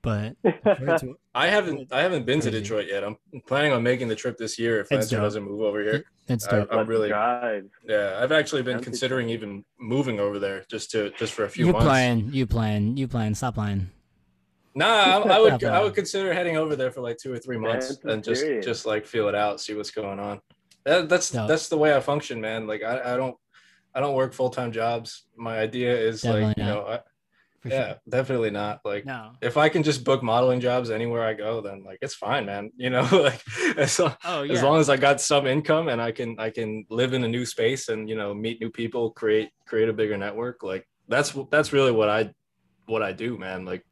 [0.03, 3.05] But Detroit's- I haven't I haven't been to Detroit yet.
[3.05, 3.17] I'm
[3.47, 6.05] planning on making the trip this year if It's Lancer doesn't move over here.
[6.29, 6.69] it's I- dope.
[6.73, 7.69] I'm really drive.
[7.89, 8.19] yeah.
[8.21, 11.73] I've actually been considering even moving over there just to just for a few You
[11.73, 11.87] months.
[11.87, 12.31] playing?
[12.33, 12.97] You playing?
[12.97, 13.35] You playing?
[13.37, 13.91] Stop playing.
[14.75, 17.59] Nah, I, I would I would consider heading over there for like two or three
[17.59, 18.65] months That's and just serious.
[18.65, 20.41] just like feel it out, see what's going on.
[20.85, 21.47] That, that's Dope.
[21.49, 22.67] that's the way I function, man.
[22.67, 23.37] Like I, I don't
[23.95, 25.27] I don't work full time jobs.
[25.37, 26.75] My idea is like Definitely you not.
[26.75, 27.03] know I, For
[27.65, 27.97] yeah sure.
[28.09, 29.33] definitely not like No.
[29.43, 32.71] if I can just book modeling jobs anywhere I go, then like it's fine, man.
[32.77, 33.43] You know like
[33.77, 34.53] as long, Oh yeah.
[34.55, 37.29] as long as I got some income and I can I can live in a
[37.29, 40.63] new space and you know meet new people, create create a bigger network.
[40.63, 42.33] Like that's that's really what I
[42.87, 43.65] what I do, man.
[43.65, 43.85] Like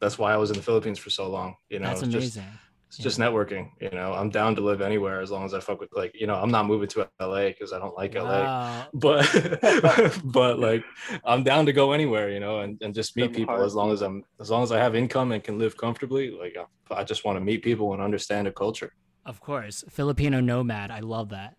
[0.00, 1.56] that's why I was in the Philippines for so long.
[1.68, 2.44] You know, That's just amazing.
[2.90, 3.70] It's just networking.
[3.80, 6.26] You know, I'm down to live anywhere as long as I fuck with like, you
[6.26, 8.42] know, I'm not moving to LA because I don't like LA.
[8.42, 8.88] Wow.
[8.94, 10.82] But but like
[11.24, 13.76] I'm down to go anywhere, you know, and, and just meet Some people hard as
[13.76, 16.32] long as I'm as long as I have income and can live comfortably.
[16.32, 18.92] Like I, I just want to meet people and understand the culture.
[19.24, 20.90] Of course, Filipino nomad.
[20.90, 21.54] I love that.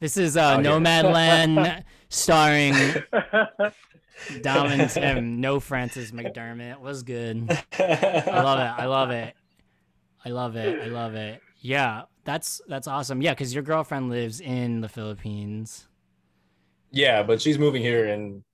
[0.00, 0.70] This is uh, Oh, yeah.
[0.70, 2.72] Nomadland, starring
[4.40, 5.40] Dom and Tim.
[5.42, 7.50] No Frances McDormand was good.
[7.78, 8.82] I love it.
[8.82, 9.34] I love it.
[10.28, 10.78] I love it.
[10.82, 11.40] I love it.
[11.60, 13.22] Yeah, that's that's awesome.
[13.22, 15.88] Yeah, because your girlfriend lives in the Philippines.
[16.90, 18.44] Yeah, but she's moving here in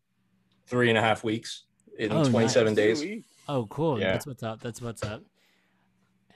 [0.67, 1.65] three and a half weeks
[1.99, 2.77] in Oh, 27 nice.
[3.01, 3.25] days.
[3.49, 3.99] Oh, cool.
[4.01, 4.13] Yeah.
[4.13, 4.61] That's what's up.
[4.61, 5.23] That's what's up.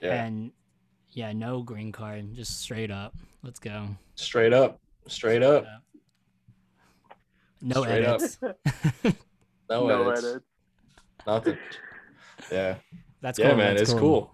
[0.01, 0.51] Yeah, And
[1.11, 3.15] yeah, no green card, just straight up.
[3.43, 3.87] Let's go.
[4.15, 5.65] straight up, straight up.
[7.61, 8.21] No Straight up.
[8.21, 8.37] edits.
[9.69, 10.45] No, no edits, edits.
[11.27, 11.57] nothing.
[12.51, 12.75] Yeah,
[13.21, 13.57] That's yeah, cool.
[13.57, 14.31] man, That's it's cool.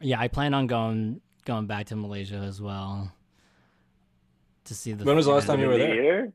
[0.00, 3.12] Yeah, I plan on going going back to Malaysia as well
[4.64, 5.04] to see the.
[5.04, 5.94] When was the last time you were there?
[5.94, 6.32] here?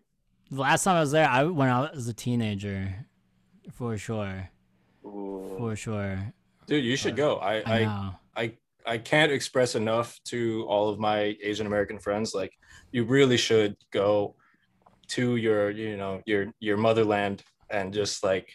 [0.51, 2.93] The last time I was there, I when I was a teenager,
[3.71, 4.49] for sure,
[5.06, 5.56] Ooh.
[5.58, 6.34] for sure.
[6.67, 7.36] Dude, you should uh, go.
[7.38, 8.15] I, I I, know.
[8.36, 8.54] I,
[8.86, 12.34] I can't express enough to all of my Asian American friends.
[12.36, 12.51] Like,
[12.91, 14.36] you really should go
[15.10, 18.49] to your, you know, your your motherland and just like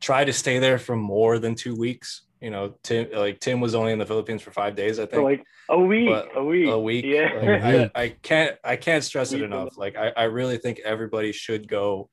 [0.00, 2.22] try to stay there for more than two weeks.
[2.40, 5.08] You know, Tim, like Tim was only in the Philippines for five days, I So
[5.10, 5.22] think.
[5.24, 7.04] like a week, But a week, a week.
[7.04, 7.32] Yeah.
[7.34, 7.62] Like,
[7.96, 9.76] I, I can't I can't stress it enough.
[9.76, 12.08] Like I, I really think everybody should go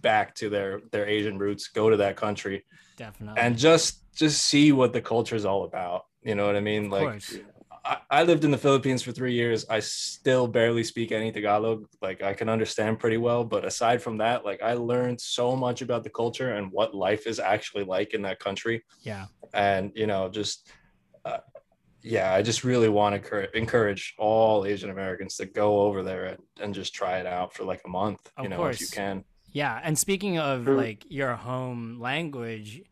[0.00, 2.64] back to their their Asian roots, go to that country
[2.96, 3.40] Definitely.
[3.40, 6.04] and just just see what the culture is all about.
[6.22, 6.86] You know what I mean?
[6.86, 7.36] of like course.
[7.84, 9.66] I, I lived in the Philippines for three years.
[9.68, 11.86] I still barely speak any Tagalog.
[12.00, 15.82] Like I can understand pretty well, but aside from that, like I learned so much
[15.82, 18.84] about the culture and what life is actually like in that country.
[19.00, 19.26] Yeah.
[19.52, 20.70] And you know, just
[21.24, 21.38] uh,
[22.02, 26.26] yeah, I just really want to cur- encourage all Asian Americans to go over there
[26.26, 28.30] and, and just try it out for like a month.
[28.36, 28.76] Of you know, course.
[28.76, 29.24] if you can.
[29.52, 32.82] Yeah, and speaking of like your home language,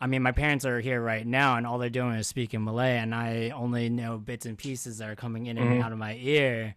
[0.00, 2.98] I mean, my parents are here right now, and all they're doing is speaking Malay,
[2.98, 5.84] and I only know bits and pieces that are coming in and Mhm.
[5.84, 6.74] out of my ear.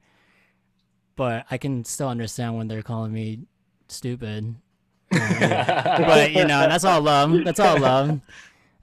[1.15, 3.41] But I can still understand when they're calling me
[3.87, 4.55] stupid.
[5.11, 7.43] but you know, that's all love.
[7.43, 8.21] That's all love.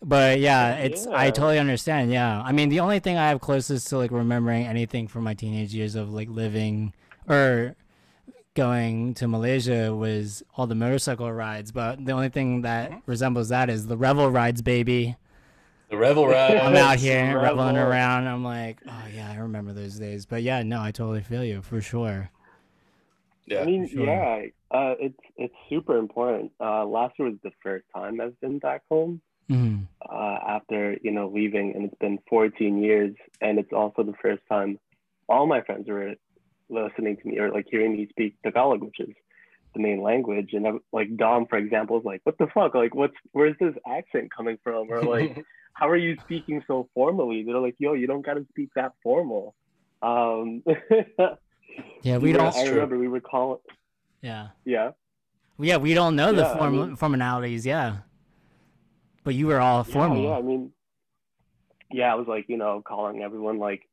[0.00, 2.12] But yeah, it's I totally understand.
[2.12, 5.34] Yeah, I mean, the only thing I have closest to like remembering anything from my
[5.34, 6.92] teenage years of like living
[7.28, 7.74] or
[8.54, 11.72] going to Malaysia was all the motorcycle rides.
[11.72, 15.16] But the only thing that resembles that is the revel rides, baby.
[15.90, 16.56] the Revel Ride.
[16.56, 18.26] I'm out Yes, here reveling around.
[18.26, 20.26] I'm like, oh yeah, I remember those days.
[20.26, 22.30] But yeah, no, I totally feel you for sure.
[23.46, 23.62] Yeah.
[23.62, 24.04] I mean, sure.
[24.04, 26.52] yeah, uh, it's it's super important.
[26.60, 29.86] Uh, last year was the first time I've been back home Mhm.
[30.06, 34.42] uh, after you know leaving, and it's been 14 years, and it's also the first
[34.50, 34.78] time
[35.30, 36.14] all my friends were
[36.70, 39.10] listening to me or like hearing me speak Tagalog, which is
[39.74, 40.50] the main language.
[40.52, 42.74] And I, like Dom, for example, is like, "What the fuck?
[42.74, 47.42] Like, what's where's this accent coming from?" Or like, "How are you speaking so formally?"
[47.44, 49.54] They're like, "Yo, you don't gotta speak that formal."
[50.02, 50.62] Um,
[52.02, 52.54] Yeah, we don't.
[52.54, 52.74] I true.
[52.74, 53.60] remember we were calling.
[54.22, 54.90] Yeah, Yeah.
[55.60, 57.64] yeah, we don't know the Yeah, I form mean- formalities.
[57.64, 57.98] Yeah,
[59.24, 60.22] but you were all formal.
[60.22, 60.72] Yeah, yeah, I mean,
[61.92, 63.87] yeah, I was like, you know, calling everyone like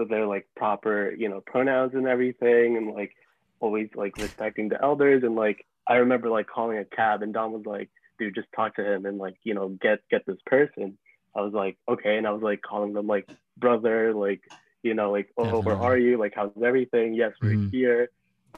[0.00, 3.12] with their like proper, you know, pronouns and everything, and like
[3.60, 5.22] always like respecting the elders.
[5.22, 8.74] And like, I remember like calling a cab, and Dom was like, dude, just talk
[8.76, 10.98] to him and like, you know, get get this person.
[11.36, 14.40] I was like, okay, and I was like calling them like brother, like,
[14.82, 16.18] you know, like, oh, where are you?
[16.18, 17.14] Like, how's everything?
[17.14, 17.70] Yes, we're Mhm.
[17.70, 18.10] here.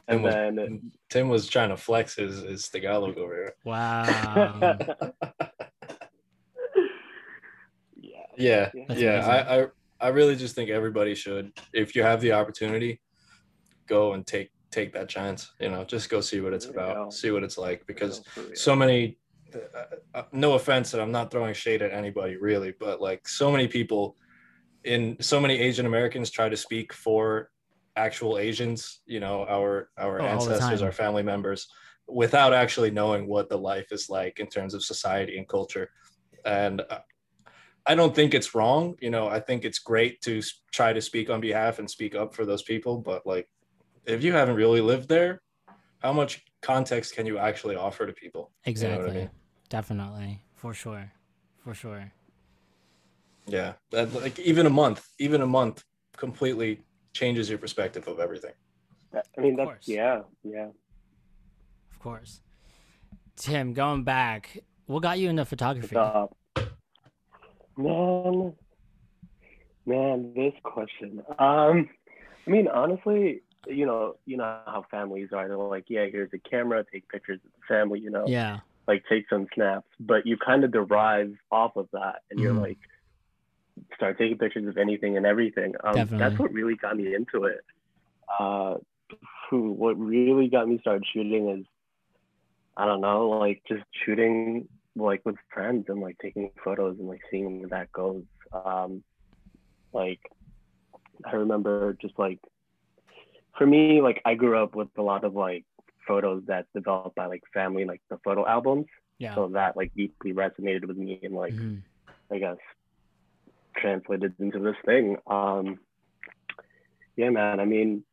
[0.07, 3.53] Tim And was, then Tim was trying to flex his, his Tagalog over here.
[3.63, 4.77] Wow.
[8.01, 9.13] yeah, Yeah, That's yeah.
[9.13, 9.31] amazing.
[9.31, 9.67] I, I
[10.03, 13.01] I really just think everybody should, if you have the opportunity,
[13.87, 15.51] go and take take that chance.
[15.59, 17.09] You know, just go see what it's There about, go.
[17.09, 18.21] see what it's like, because
[18.53, 19.17] so many.
[19.55, 19.83] Uh,
[20.15, 23.67] uh, no offense, and I'm not throwing shade at anybody really, but like so many
[23.67, 24.17] people
[24.83, 27.51] in so many Asian Americans try to speak for
[27.95, 31.67] actual Asians, you know, our our Oh, ancestors, our family members,
[32.07, 35.87] without actually knowing what the life is like in terms of society and culture.
[36.45, 36.99] And uh,
[37.85, 38.95] I don't think it's wrong.
[39.01, 40.41] You know, I think it's great to
[40.71, 42.97] try to speak on behalf and speak up for those people.
[42.97, 43.49] But like,
[44.05, 45.41] if you haven't really lived there,
[45.99, 48.51] how much context can you actually offer to people?
[48.65, 49.09] exactly.
[49.09, 49.29] i mean?
[49.69, 50.43] Definitely.
[50.55, 51.11] For sure.
[51.63, 52.11] For sure.
[53.47, 55.83] Yeah, that, like even a month, even a month,
[56.15, 56.81] completely
[57.13, 58.53] changes your perspective of everything.
[59.13, 60.67] I mean, that's yeah, yeah.
[61.91, 62.41] Of course.
[63.35, 65.95] Tim, going back, what got you into photography?
[65.95, 66.37] What's up?
[67.77, 68.53] Man,
[69.85, 71.21] Man, this question.
[71.39, 71.89] Um,
[72.47, 75.47] I mean, honestly, you know, you know how families are.
[75.47, 78.59] They're like, yeah, here's a camera, take pictures of the family, you know, Yeah.
[78.87, 79.87] like take some snaps.
[79.99, 82.61] But you kind of derive off of that, and you're Mhm.
[82.61, 82.77] like,
[83.95, 85.73] start taking pictures of anything and everything.
[85.83, 87.61] Um, that's what really got me into it.
[88.39, 88.75] Uh,
[89.51, 91.65] what really got me started shooting is,
[92.77, 97.21] I don't know, like just shooting like with friends and like taking photos and like
[97.31, 98.23] seeing where that goes.
[98.53, 99.03] Um,
[99.93, 100.19] like
[101.25, 102.39] I remember just like
[103.57, 105.65] for me, like I grew up with a lot of like
[106.07, 108.85] photos that developed by like family, like the photo albums.
[109.19, 109.35] Yeah.
[109.35, 111.81] So that like deeply resonated with me and like Mhm.
[112.31, 112.57] I guess
[113.77, 115.17] translated into this thing.
[115.27, 115.79] Um
[117.15, 118.03] yeah man, I mean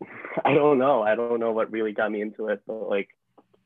[0.44, 1.02] I don't know.
[1.02, 3.08] I don't know what really got me into it, but like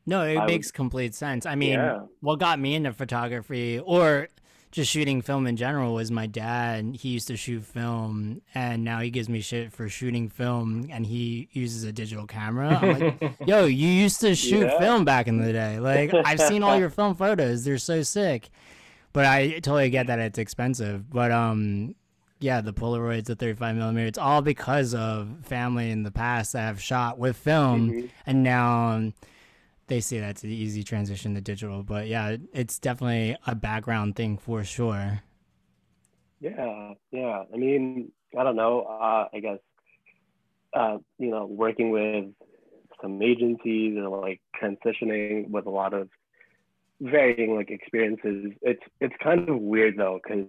[0.07, 1.47] No, it I would- makes complete sense.
[1.47, 2.01] I mean, yeah.
[2.21, 4.29] what got me into photography or
[4.73, 6.97] just shooting film in general was my dad.
[7.01, 11.07] He used to shoot film, and now he gives me shit for shooting film, and
[11.07, 12.79] he uses a digital camera.
[12.83, 14.79] I'm like, yo, you used to shoot Yeah.
[14.79, 15.79] film back in the day.
[15.81, 18.51] Like, I've seen all your film photos; they're so sick.
[19.13, 21.09] But I totally get that it's expensive.
[21.11, 21.95] But um,
[22.39, 26.61] yeah, the Polaroids, the 35 millimeter, it's all because of family in the past that
[26.63, 28.11] have shot with film, Mhm.
[28.27, 29.15] and now um,
[29.89, 31.83] they say that's an easy transition to digital.
[31.83, 35.23] But yeah, it's definitely a background thing for sure.
[36.41, 37.45] Yeah, yeah.
[37.53, 38.83] I mean, I don't know.
[38.83, 39.59] Uh, I guess,
[40.75, 42.27] uh, you know, working with
[43.01, 46.09] some agencies or like transitioning with a lot of
[47.01, 48.53] varying like experiences.
[48.63, 50.47] It's it's kind of weird though because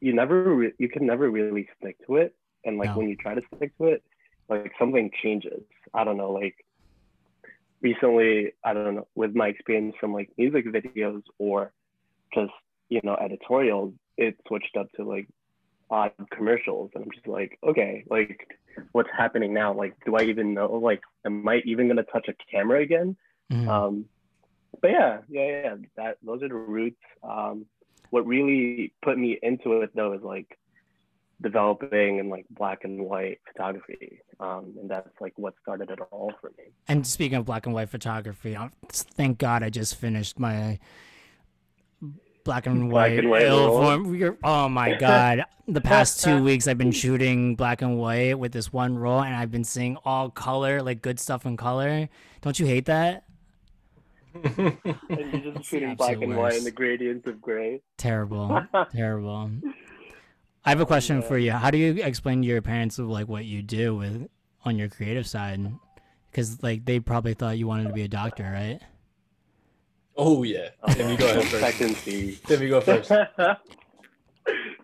[0.00, 2.34] you never re- you can never really stick to it,
[2.64, 2.98] and like No.
[2.98, 4.02] when you try to stick to it,
[4.48, 5.62] like something changes.
[5.94, 6.56] I don't know, like
[7.84, 11.72] recently, I don't know, with my experience from like music videos or
[12.34, 12.52] just
[12.88, 15.28] you know editorials, it switched up to like
[15.90, 18.48] odd commercials, and I'm just like, okay, like
[18.90, 19.72] what's happening now?
[19.72, 20.72] Like, do I even know?
[20.72, 23.16] Like, am I even gonna touch a camera again?
[23.52, 23.68] Mhm.
[23.68, 24.04] Um,
[24.80, 25.76] but yeah, yeah, yeah.
[25.96, 27.04] That those are the roots.
[27.22, 27.66] Um,
[28.10, 30.58] what really put me into it though is like
[31.42, 36.32] developing in like black and white photography, um, and that's like what started it all
[36.40, 36.64] for me.
[36.88, 38.56] And speaking of black and white photography,
[38.88, 40.78] thank God I just finished my
[42.44, 43.18] black and Black white.
[43.18, 45.44] and white ill form- Oh my God!
[45.66, 49.34] the past two weeks I've been shooting black and white with this one roll, and
[49.34, 52.08] I've been seeing all color, like good stuff in color.
[52.42, 53.24] Don't you hate that?
[54.44, 56.56] And you're just shooting black and white worst.
[56.58, 57.80] and the gradients of gray.
[57.98, 59.50] Terrible, terrible.
[60.64, 61.52] I have a question for you.
[61.52, 64.28] How do you explain to your parents of like what you do with
[64.64, 65.60] on your creative side?
[66.30, 68.80] Because like they probably thought you wanted to be a doctor, right?
[70.16, 70.68] oh yeah.
[70.90, 71.54] Tim, you go ahead first.
[71.54, 72.38] Expectancy.
[72.46, 73.08] Tim, you go first.
[73.08, 73.58] the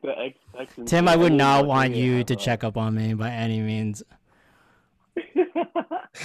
[0.02, 0.84] expectancy.
[0.90, 4.02] Tim, I would not want you to check up on me by any means.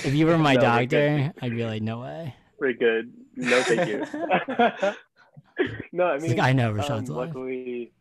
[0.04, 1.32] If you were my No, doctor.
[1.42, 2.34] I'd be like, no way.
[2.60, 3.14] We're good.
[3.36, 4.00] No, thank you.
[5.92, 7.28] no, I mean, like, I know um, Rashad's alive.
[7.30, 7.92] luckily,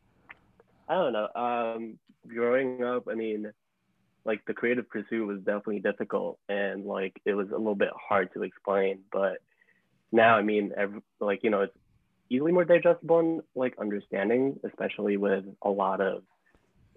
[0.88, 1.28] I don't know.
[1.34, 3.50] Um, growing up, I mean,
[4.24, 8.32] like the creative pursuit was definitely difficult, and like it was a little bit hard
[8.34, 9.00] to explain.
[9.12, 9.38] But
[10.12, 11.76] now, I mean, ev like you know, it's
[12.30, 16.22] easily more digestible and like understanding, especially with a lot of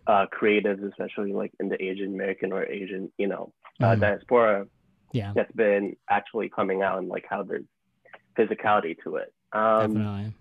[0.08, 4.00] uh, creatives, especially like in the Asian American or Asian, you know, uh, Mhm.
[4.00, 4.68] diaspora
[5.14, 7.66] Yeah, that's been actually coming out and like how there's
[8.38, 9.34] physicality to it.
[9.54, 10.34] Um, definitely.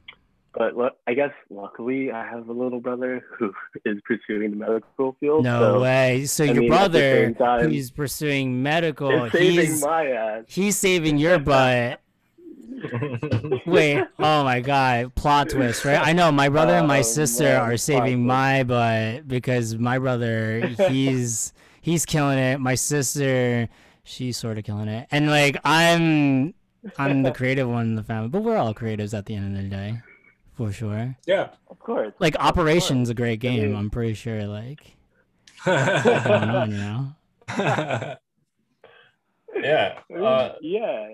[0.57, 3.53] But look, I guess luckily I have a little brother who
[3.85, 5.45] is pursuing the medical field.
[5.45, 6.25] No so way.
[6.27, 10.45] So I your mean, brother, same time, who's pursuing medical, It's saving he's my ass.
[10.49, 12.01] he's saving your butt.
[13.67, 16.05] Wait, oh my god, plot twist, right?
[16.07, 19.99] I know my brother and my Oh, sister man, are saving my butt because my
[19.99, 22.61] brother, he's he's killing it.
[22.61, 23.69] My sister,
[24.05, 25.07] she's sort of killing it.
[25.11, 26.55] And like I'm
[26.99, 29.63] I'm the creative one in the family, but we're all creatives at the end of
[29.63, 30.01] the day.
[30.57, 31.15] For sure.
[31.27, 31.51] yeah.
[31.69, 32.15] Of course.
[32.19, 34.97] Like Operation's a great game, mean- I'm pretty sure like
[35.67, 37.13] on, you know.
[39.57, 39.99] yeah.
[40.15, 41.09] Uh, yeah.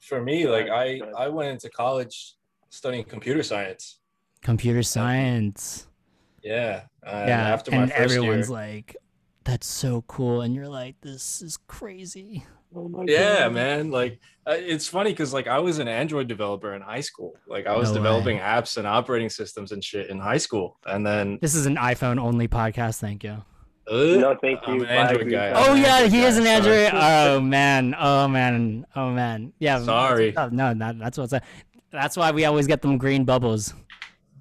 [0.00, 2.34] for me, like I, I went into college
[2.68, 3.98] studying computer science.
[4.42, 5.86] Computer science.
[6.42, 6.82] Yeah.
[7.04, 7.48] Uh, yeah.
[7.48, 8.96] After my and first everyone's year, like,
[9.44, 10.42] that's so cool.
[10.42, 12.44] And you're like, this is crazy.
[12.76, 13.52] Oh yeah, God.
[13.54, 13.90] man.
[13.90, 17.34] Like uh, it's funny because like I was an Android developer in high school.
[17.48, 17.98] Like I was No way.
[18.02, 21.76] developing apps and operating systems and shit in high school, and then This is an
[21.76, 22.98] iPhone only podcast.
[23.00, 23.42] Thank you.
[23.90, 24.82] uh, No, thank I'm you.
[24.84, 25.52] an Android guy.
[25.54, 26.86] Oh I'm yeah, Android he is guy, an sorry.
[26.86, 27.02] Android.
[27.02, 27.94] Oh man.
[27.98, 28.86] Oh man.
[28.94, 29.52] Oh man.
[29.58, 29.82] Yeah.
[29.82, 30.36] Sorry.
[30.36, 31.32] Oh, no, that, that's what's.
[31.92, 33.72] That's why we always get them green bubbles.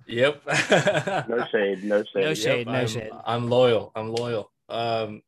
[0.08, 0.42] Yep.
[1.30, 2.24] No shade, no shade.
[2.24, 2.68] No shade.
[2.68, 3.10] no I'm, shade.
[3.26, 3.92] I'm loyal.
[3.96, 4.52] I'm loyal.
[4.70, 5.22] Um,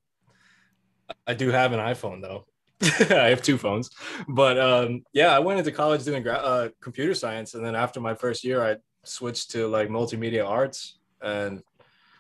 [1.26, 2.46] I do have an iPhone though.
[3.10, 3.90] I have two phones,
[4.28, 8.00] but um, yeah, I went into college doing gra- uh, computer science, and then after
[8.00, 11.62] my first year, I switched to like multimedia arts, and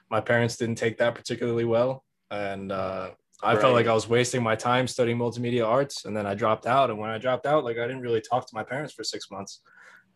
[0.09, 3.11] my parents didn't take that particularly well, and uh,
[3.43, 6.65] I felt like I was wasting my time studying multimedia arts, and then I dropped
[6.65, 6.89] out.
[6.89, 9.29] And when I dropped out, like I didn't really talk to my parents for six
[9.29, 9.61] months.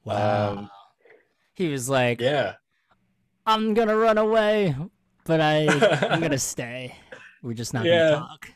[0.06, 0.54] Wow.
[0.54, 0.70] Um,
[1.54, 2.54] he was like, Yeah,
[3.46, 4.76] I'm gonna run away,
[5.26, 5.68] but I
[6.10, 6.96] I'm gonna stay.
[7.44, 8.10] We're just not Yeah.
[8.10, 8.50] gonna talk.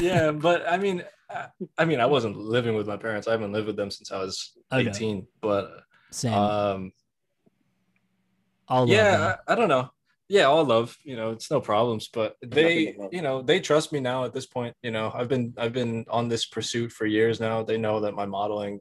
[0.00, 1.46] Yeah, but I mean, I,
[1.78, 3.26] I mean, I wasn't living with my parents.
[3.28, 4.88] I haven't lived with them since I was Okay.
[4.90, 5.26] 18.
[5.40, 5.70] But
[6.10, 6.34] Same.
[6.34, 6.92] um,
[8.68, 9.34] All love, yeah.
[9.48, 9.90] I, I don't know.
[10.28, 10.96] Yeah, all love.
[11.04, 12.08] You know, it's no problems.
[12.12, 14.74] But they, you know, they trust me now at this point.
[14.82, 17.62] You know, I've been I've been on this pursuit for years now.
[17.62, 18.80] They know that my modeling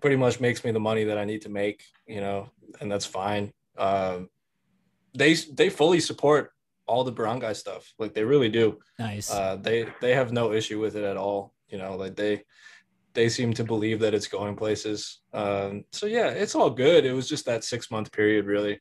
[0.00, 1.84] pretty much makes me the money that I need to make.
[2.06, 3.52] You know, and that's fine.
[3.76, 4.30] Um,
[5.12, 6.53] they they fully support
[6.86, 7.92] all the barangay stuff.
[7.98, 8.78] Like they really do.
[8.98, 9.30] nice.
[9.30, 11.54] uh, they they have no issue with it at all.
[11.68, 12.42] You know, like they
[13.14, 15.20] they seem to believe that it's going places.
[15.32, 17.04] Um, so yeah, it's all good.
[17.04, 18.80] It was just that six month period, really.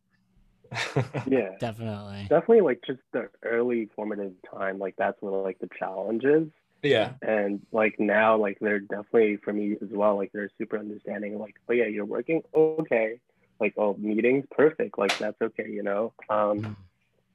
[1.28, 1.51] Yeah.
[1.60, 2.28] Definitely.
[2.30, 6.47] Definitely like just the early formative time, like that's where like the challenge is.
[6.82, 11.38] yeah, And like now, like they're definitely for me as well, like they're super understanding,
[11.39, 13.20] like, oh yeah, you're working, okay.
[13.60, 14.97] Like, oh, meetings, perfect.
[14.97, 16.14] Like that's okay, you know?
[16.30, 16.76] Um, Mm.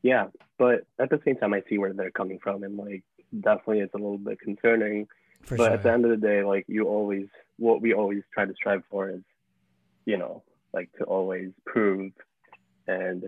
[0.02, 0.26] Yeah.
[0.58, 3.04] But at the same time I see where they're coming from and like
[3.40, 5.06] definitely it's a little bit concerning.
[5.42, 5.72] For but sure.
[5.74, 7.28] at the end of the day, like you always
[7.58, 9.22] what we always try to strive for is,
[10.04, 10.42] you know,
[10.72, 12.12] like to always prove
[12.86, 13.24] and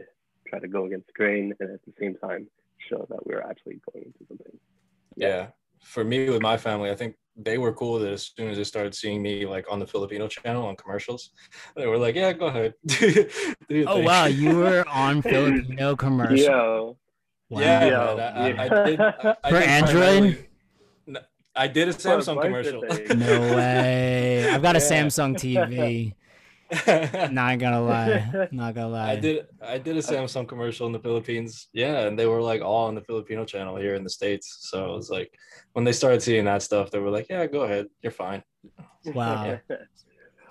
[0.46, 2.46] try to go against the grain and at the same time
[2.88, 4.58] show that we're actually going into something.
[5.16, 5.48] yeah.
[5.82, 8.64] For me with my family, I think they were cool that as soon as they
[8.64, 11.30] started seeing me like on the Filipino channel on commercials.
[11.76, 13.28] They were like, "Yeah, go ahead." Do
[13.86, 16.36] oh thing." wow, you were on Filipino commercial.
[16.36, 16.93] Yeah.
[17.49, 17.61] Wow.
[17.61, 18.84] Yeah, Yeah, man, I, I, I yeah.
[18.84, 19.01] did.
[19.01, 20.47] I, I For did Android?
[21.57, 22.80] I did a Samsung commercial.
[23.16, 24.49] No way.
[24.49, 24.84] I've got a Yeah.
[24.84, 26.14] Samsung TV.
[27.32, 28.48] Not gonna lie.
[28.52, 29.10] Not gonna lie.
[29.10, 31.68] I did I did a Samsung commercial in the Philippines.
[31.72, 34.68] Yeah, and they were like all on the Filipino channel here in the States.
[34.70, 35.32] So it was like
[35.72, 37.86] when they started seeing that stuff, they were like, Yeah, go ahead.
[38.02, 38.42] You're fine.
[39.04, 39.58] Wow.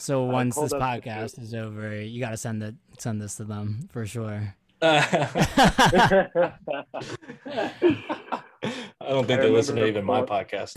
[0.01, 3.35] So once this hold up the podcast is over, you gotta send it send this
[3.35, 4.55] to them for sure.
[4.81, 5.01] I
[9.01, 10.71] don't think I they listen to even my podcast.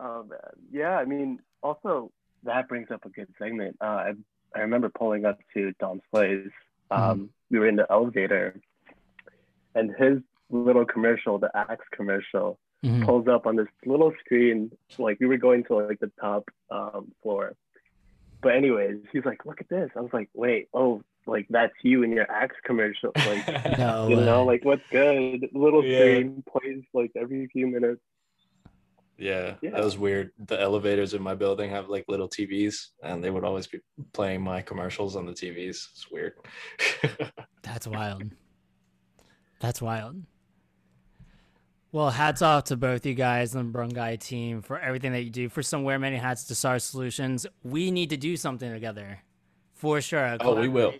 [0.00, 0.26] Oh
[0.72, 0.96] yeah.
[0.98, 2.10] I mean, also
[2.44, 3.76] that brings up a good segment.
[3.80, 4.12] Uh, I
[4.54, 6.48] I remember pulling up to Dom's place.
[6.90, 8.60] Um, We were in the elevator,
[9.74, 10.18] and his
[10.50, 13.04] little commercial, the Axe commercial, Mhm.
[13.04, 14.72] pulls up on this little screen.
[14.98, 17.54] Like we were going to like the top um, floor.
[18.42, 22.02] But anyways, he's like, "Look at this." I was like, "Wait, oh, like that's you
[22.02, 23.44] in your Axe commercial." Like
[23.78, 25.48] No you know, like what's good?
[25.52, 25.98] Little Yeah.
[25.98, 28.00] screen plays like every few minutes.
[29.20, 29.70] Yeah, Yeah.
[29.70, 30.32] that was weird.
[30.46, 33.80] The elevators in my building have like little TVs, and they would always be
[34.12, 35.68] playing my commercials on the TVs.
[35.92, 36.32] It's weird.
[37.62, 38.24] That's wild.
[39.60, 40.22] That's wild.
[41.92, 45.30] Well, hats off to both you guys and the Barangay team for everything that you
[45.30, 45.48] do.
[45.48, 49.18] For some Wear Many Hats to SAR Solutions, we need to do something together.
[49.74, 50.36] For sure.
[50.40, 50.92] Oh, we will.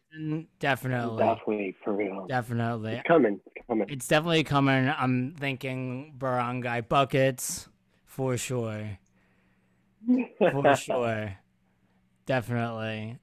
[0.58, 1.18] Definitely.
[1.18, 2.26] Definitely for real.
[2.26, 2.94] Definitely.
[2.94, 3.40] It's coming.
[3.54, 3.86] It's coming.
[3.88, 4.88] It's definitely coming.
[4.88, 7.68] I'm thinking barangay buckets
[8.20, 8.98] for sure.
[10.38, 11.36] For sure.
[12.26, 13.16] Definitely.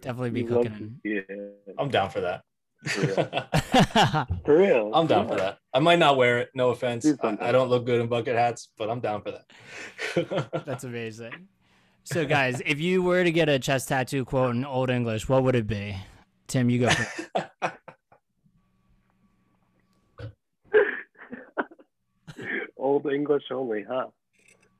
[0.00, 0.98] Definitely be Love- cooking.
[1.04, 1.20] Yeah.
[1.78, 2.42] I'm down for that.
[2.88, 4.26] For real.
[4.44, 4.90] For real.
[4.92, 5.58] I'm down for that.
[5.72, 6.50] I might not wear it.
[6.56, 7.04] No offense.
[7.04, 7.38] Do I.
[7.40, 10.52] I don't look good in bucket hats, but I'm down for that.
[10.66, 11.46] That's amazing.
[12.02, 15.44] So, guys, if you were to get a chest tattoo quote in Old English, what
[15.44, 15.96] would it be?
[16.48, 16.88] Tim, you go.
[22.26, 22.71] First.
[22.82, 24.06] Old English only, huh?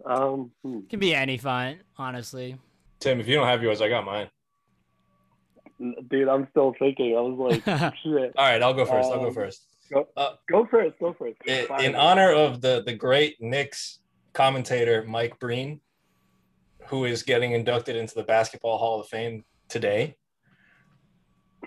[0.04, 0.80] Um, hmm.
[0.90, 2.56] Can be any font, honestly.
[2.98, 4.28] Tim, if you don't have yours, I got mine.
[6.10, 7.16] dude, I'm still thinking.
[7.16, 8.32] I was like, shit.
[8.36, 9.10] All right, I'll go first.
[9.10, 9.62] I'll go Um, first.
[10.50, 10.98] Go first.
[10.98, 11.36] Go first.
[11.46, 14.00] In, in honor of the the great Knicks
[14.32, 15.80] commentator Mike Breen,
[16.88, 20.16] who is getting inducted into the Basketball Hall of Fame today,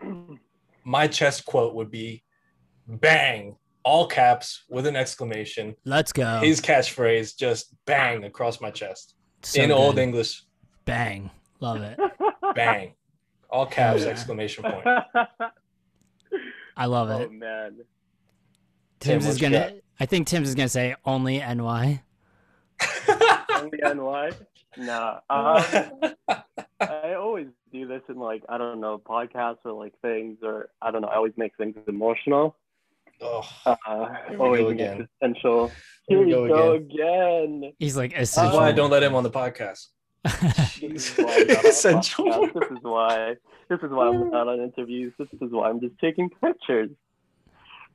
[0.83, 2.23] my chest quote would be
[2.87, 5.75] "Bang!" All caps with an exclamation.
[5.85, 6.39] Let's go.
[6.39, 9.13] His catchphrase just bang across my chest
[9.43, 9.99] So in Old.
[9.99, 10.43] English.
[10.85, 11.29] Bang.
[11.61, 11.97] Love it.
[12.55, 12.93] Bang,
[13.49, 14.09] all caps Yeah.
[14.09, 14.85] exclamation point.
[16.77, 17.29] I love it.
[17.29, 17.77] oh man.
[18.99, 19.73] Tim's Tim, is gonna.
[19.99, 22.01] I think Tim's is gonna say only NY.
[23.55, 24.31] on the NY.
[24.77, 25.19] Nah.
[25.29, 26.13] Um,
[26.81, 30.91] I always do this in like I don't know podcasts or like things or I
[30.91, 31.07] don't know.
[31.07, 32.57] I always make things emotional.
[33.21, 33.75] Oh, Uh,
[34.29, 35.07] Here we always go again.
[35.21, 35.67] existential.
[36.07, 37.73] Here Here we we go go again.
[37.79, 38.57] He's like that's essential.
[38.59, 39.87] why I don't let him on the podcast.
[40.81, 42.25] This is why I'm not on Essential.
[42.25, 42.53] podcasts.
[42.53, 43.35] This is why.
[43.69, 45.13] This is why I'm not on interviews.
[45.17, 46.89] This is why I'm just taking pictures.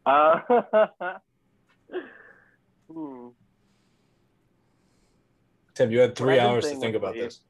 [0.06, 0.40] Uh,
[2.90, 3.28] hmm.
[5.74, 7.40] Tim, you had three I've hours to think about lately- this.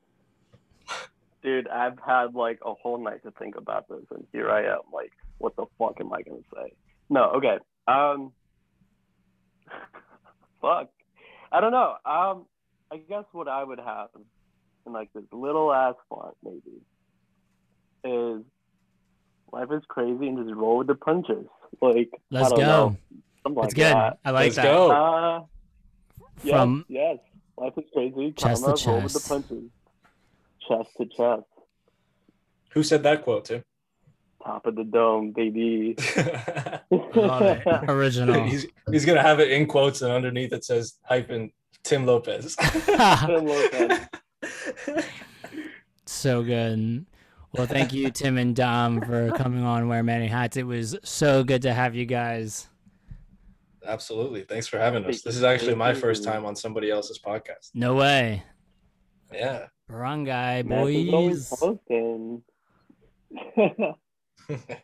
[1.43, 4.81] Dude, I've had like a whole night to think about this, and here I am.
[4.93, 6.73] Like, what the fuck am I gonna say?
[7.11, 7.59] No, okay.
[7.89, 8.33] Um,
[10.63, 10.89] fuck.
[11.53, 11.95] I don't know.
[12.05, 12.47] Um,
[12.93, 14.09] I guess what I would have
[14.87, 16.81] in like this little ass font maybe
[18.05, 18.43] is
[19.53, 21.47] life is crazy and just roll with the punches.
[21.81, 22.67] Like, Let's I don't go.
[22.67, 22.97] know,
[23.43, 23.95] something It's like good.
[23.95, 24.19] that.
[24.25, 24.63] I like Let's that.
[24.65, 24.91] go.
[24.91, 25.41] Uh,
[26.45, 27.19] yes, From yes,
[27.57, 28.33] life is crazy.
[28.33, 29.29] Chest Karma, to roll with the chest.
[29.29, 29.65] punches.
[30.69, 31.43] Chest to chest.
[32.73, 33.63] Who said that quote, Tim?
[34.45, 35.97] Top of the dome, baby.
[36.91, 37.67] love it.
[37.89, 38.45] Original.
[38.45, 41.53] he's he's gonna have it in quotes and underneath it says hyphen
[41.85, 42.57] Tim Lopez.
[42.87, 44.07] Tim Lopez.
[46.07, 47.05] so good.
[47.53, 50.57] Well, thank you, Tim and Dom, for coming on Wear Many Hats.
[50.57, 52.69] It was so good to have you guys.
[53.85, 54.43] Absolutely.
[54.43, 55.23] Thanks for having us.
[55.23, 57.71] This is actually my first time on somebody else's podcast.
[57.75, 58.45] No way.
[59.33, 59.67] Yeah.
[59.89, 61.53] Barangay, boys.
[64.51, 64.77] Hosting.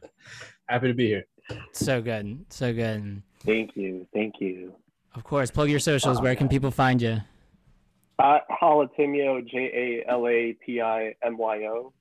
[0.68, 1.26] Happy to be here.
[1.72, 2.44] So good.
[2.50, 3.22] So good.
[3.44, 4.74] thank you, thank you.
[5.14, 6.20] Of course, plug your socials.
[6.22, 7.18] Where can people find you?
[8.18, 11.92] Uh, Jalatimyo, J A L A T I M Y O.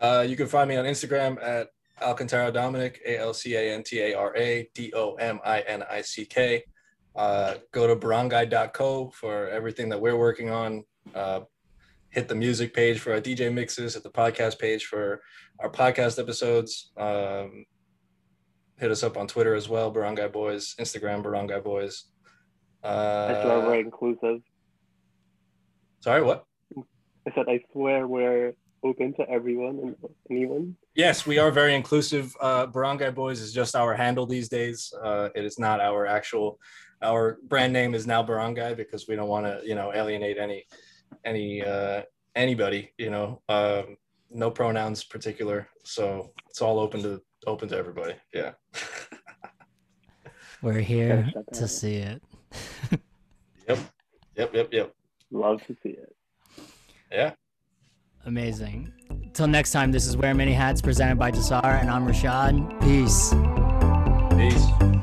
[0.00, 1.68] Uh, you can find me on Instagram at
[2.00, 5.60] Alcantara Dominick, A L C A N T A R A D O M I
[5.60, 6.62] N I C K.
[7.16, 10.84] Uh, go to barangay.co for everything that we're working on.
[11.14, 11.40] Uh,
[12.16, 15.20] hit the music page for our DJ mixes, hit the podcast page for
[15.60, 16.90] our podcast episodes.
[16.96, 17.66] Um,
[18.78, 22.04] hit us up on Twitter as well, Barangay Boys, Instagram, Barangay Boys.
[22.82, 22.88] I
[23.42, 24.40] swear Uh, we're inclusive.
[26.00, 26.46] sorry, what?
[27.28, 29.96] I said I swear we're open to everyone and
[30.30, 30.74] anyone.
[30.94, 32.34] Yes, we are very inclusive.
[32.40, 34.90] Uh, Barangay Boys is just our handle these days.
[35.02, 36.58] Uh, it is not our actual.
[37.02, 40.64] Our brand name is now Barangay because we don't want to, you know, alienate any,
[41.24, 42.02] any, uh,
[42.34, 42.92] anybody.
[42.98, 43.96] You know, um,
[44.30, 45.68] no pronouns particular.
[45.84, 48.14] So it's all open to open to everybody.
[48.32, 48.52] Yeah.
[50.62, 52.22] We're here Gotta shut see it.
[53.68, 53.78] Yep.
[54.36, 54.54] Yep.
[54.54, 54.68] Yep.
[54.72, 54.94] Yep.
[55.30, 56.16] Love to see it.
[57.10, 57.32] Yeah.
[58.24, 58.92] Amazing.
[59.34, 62.80] Till next time, this is Wear Many Hats presented by Jasar, and I'm Rashad.
[62.80, 63.34] Peace.
[64.36, 64.95] Peace.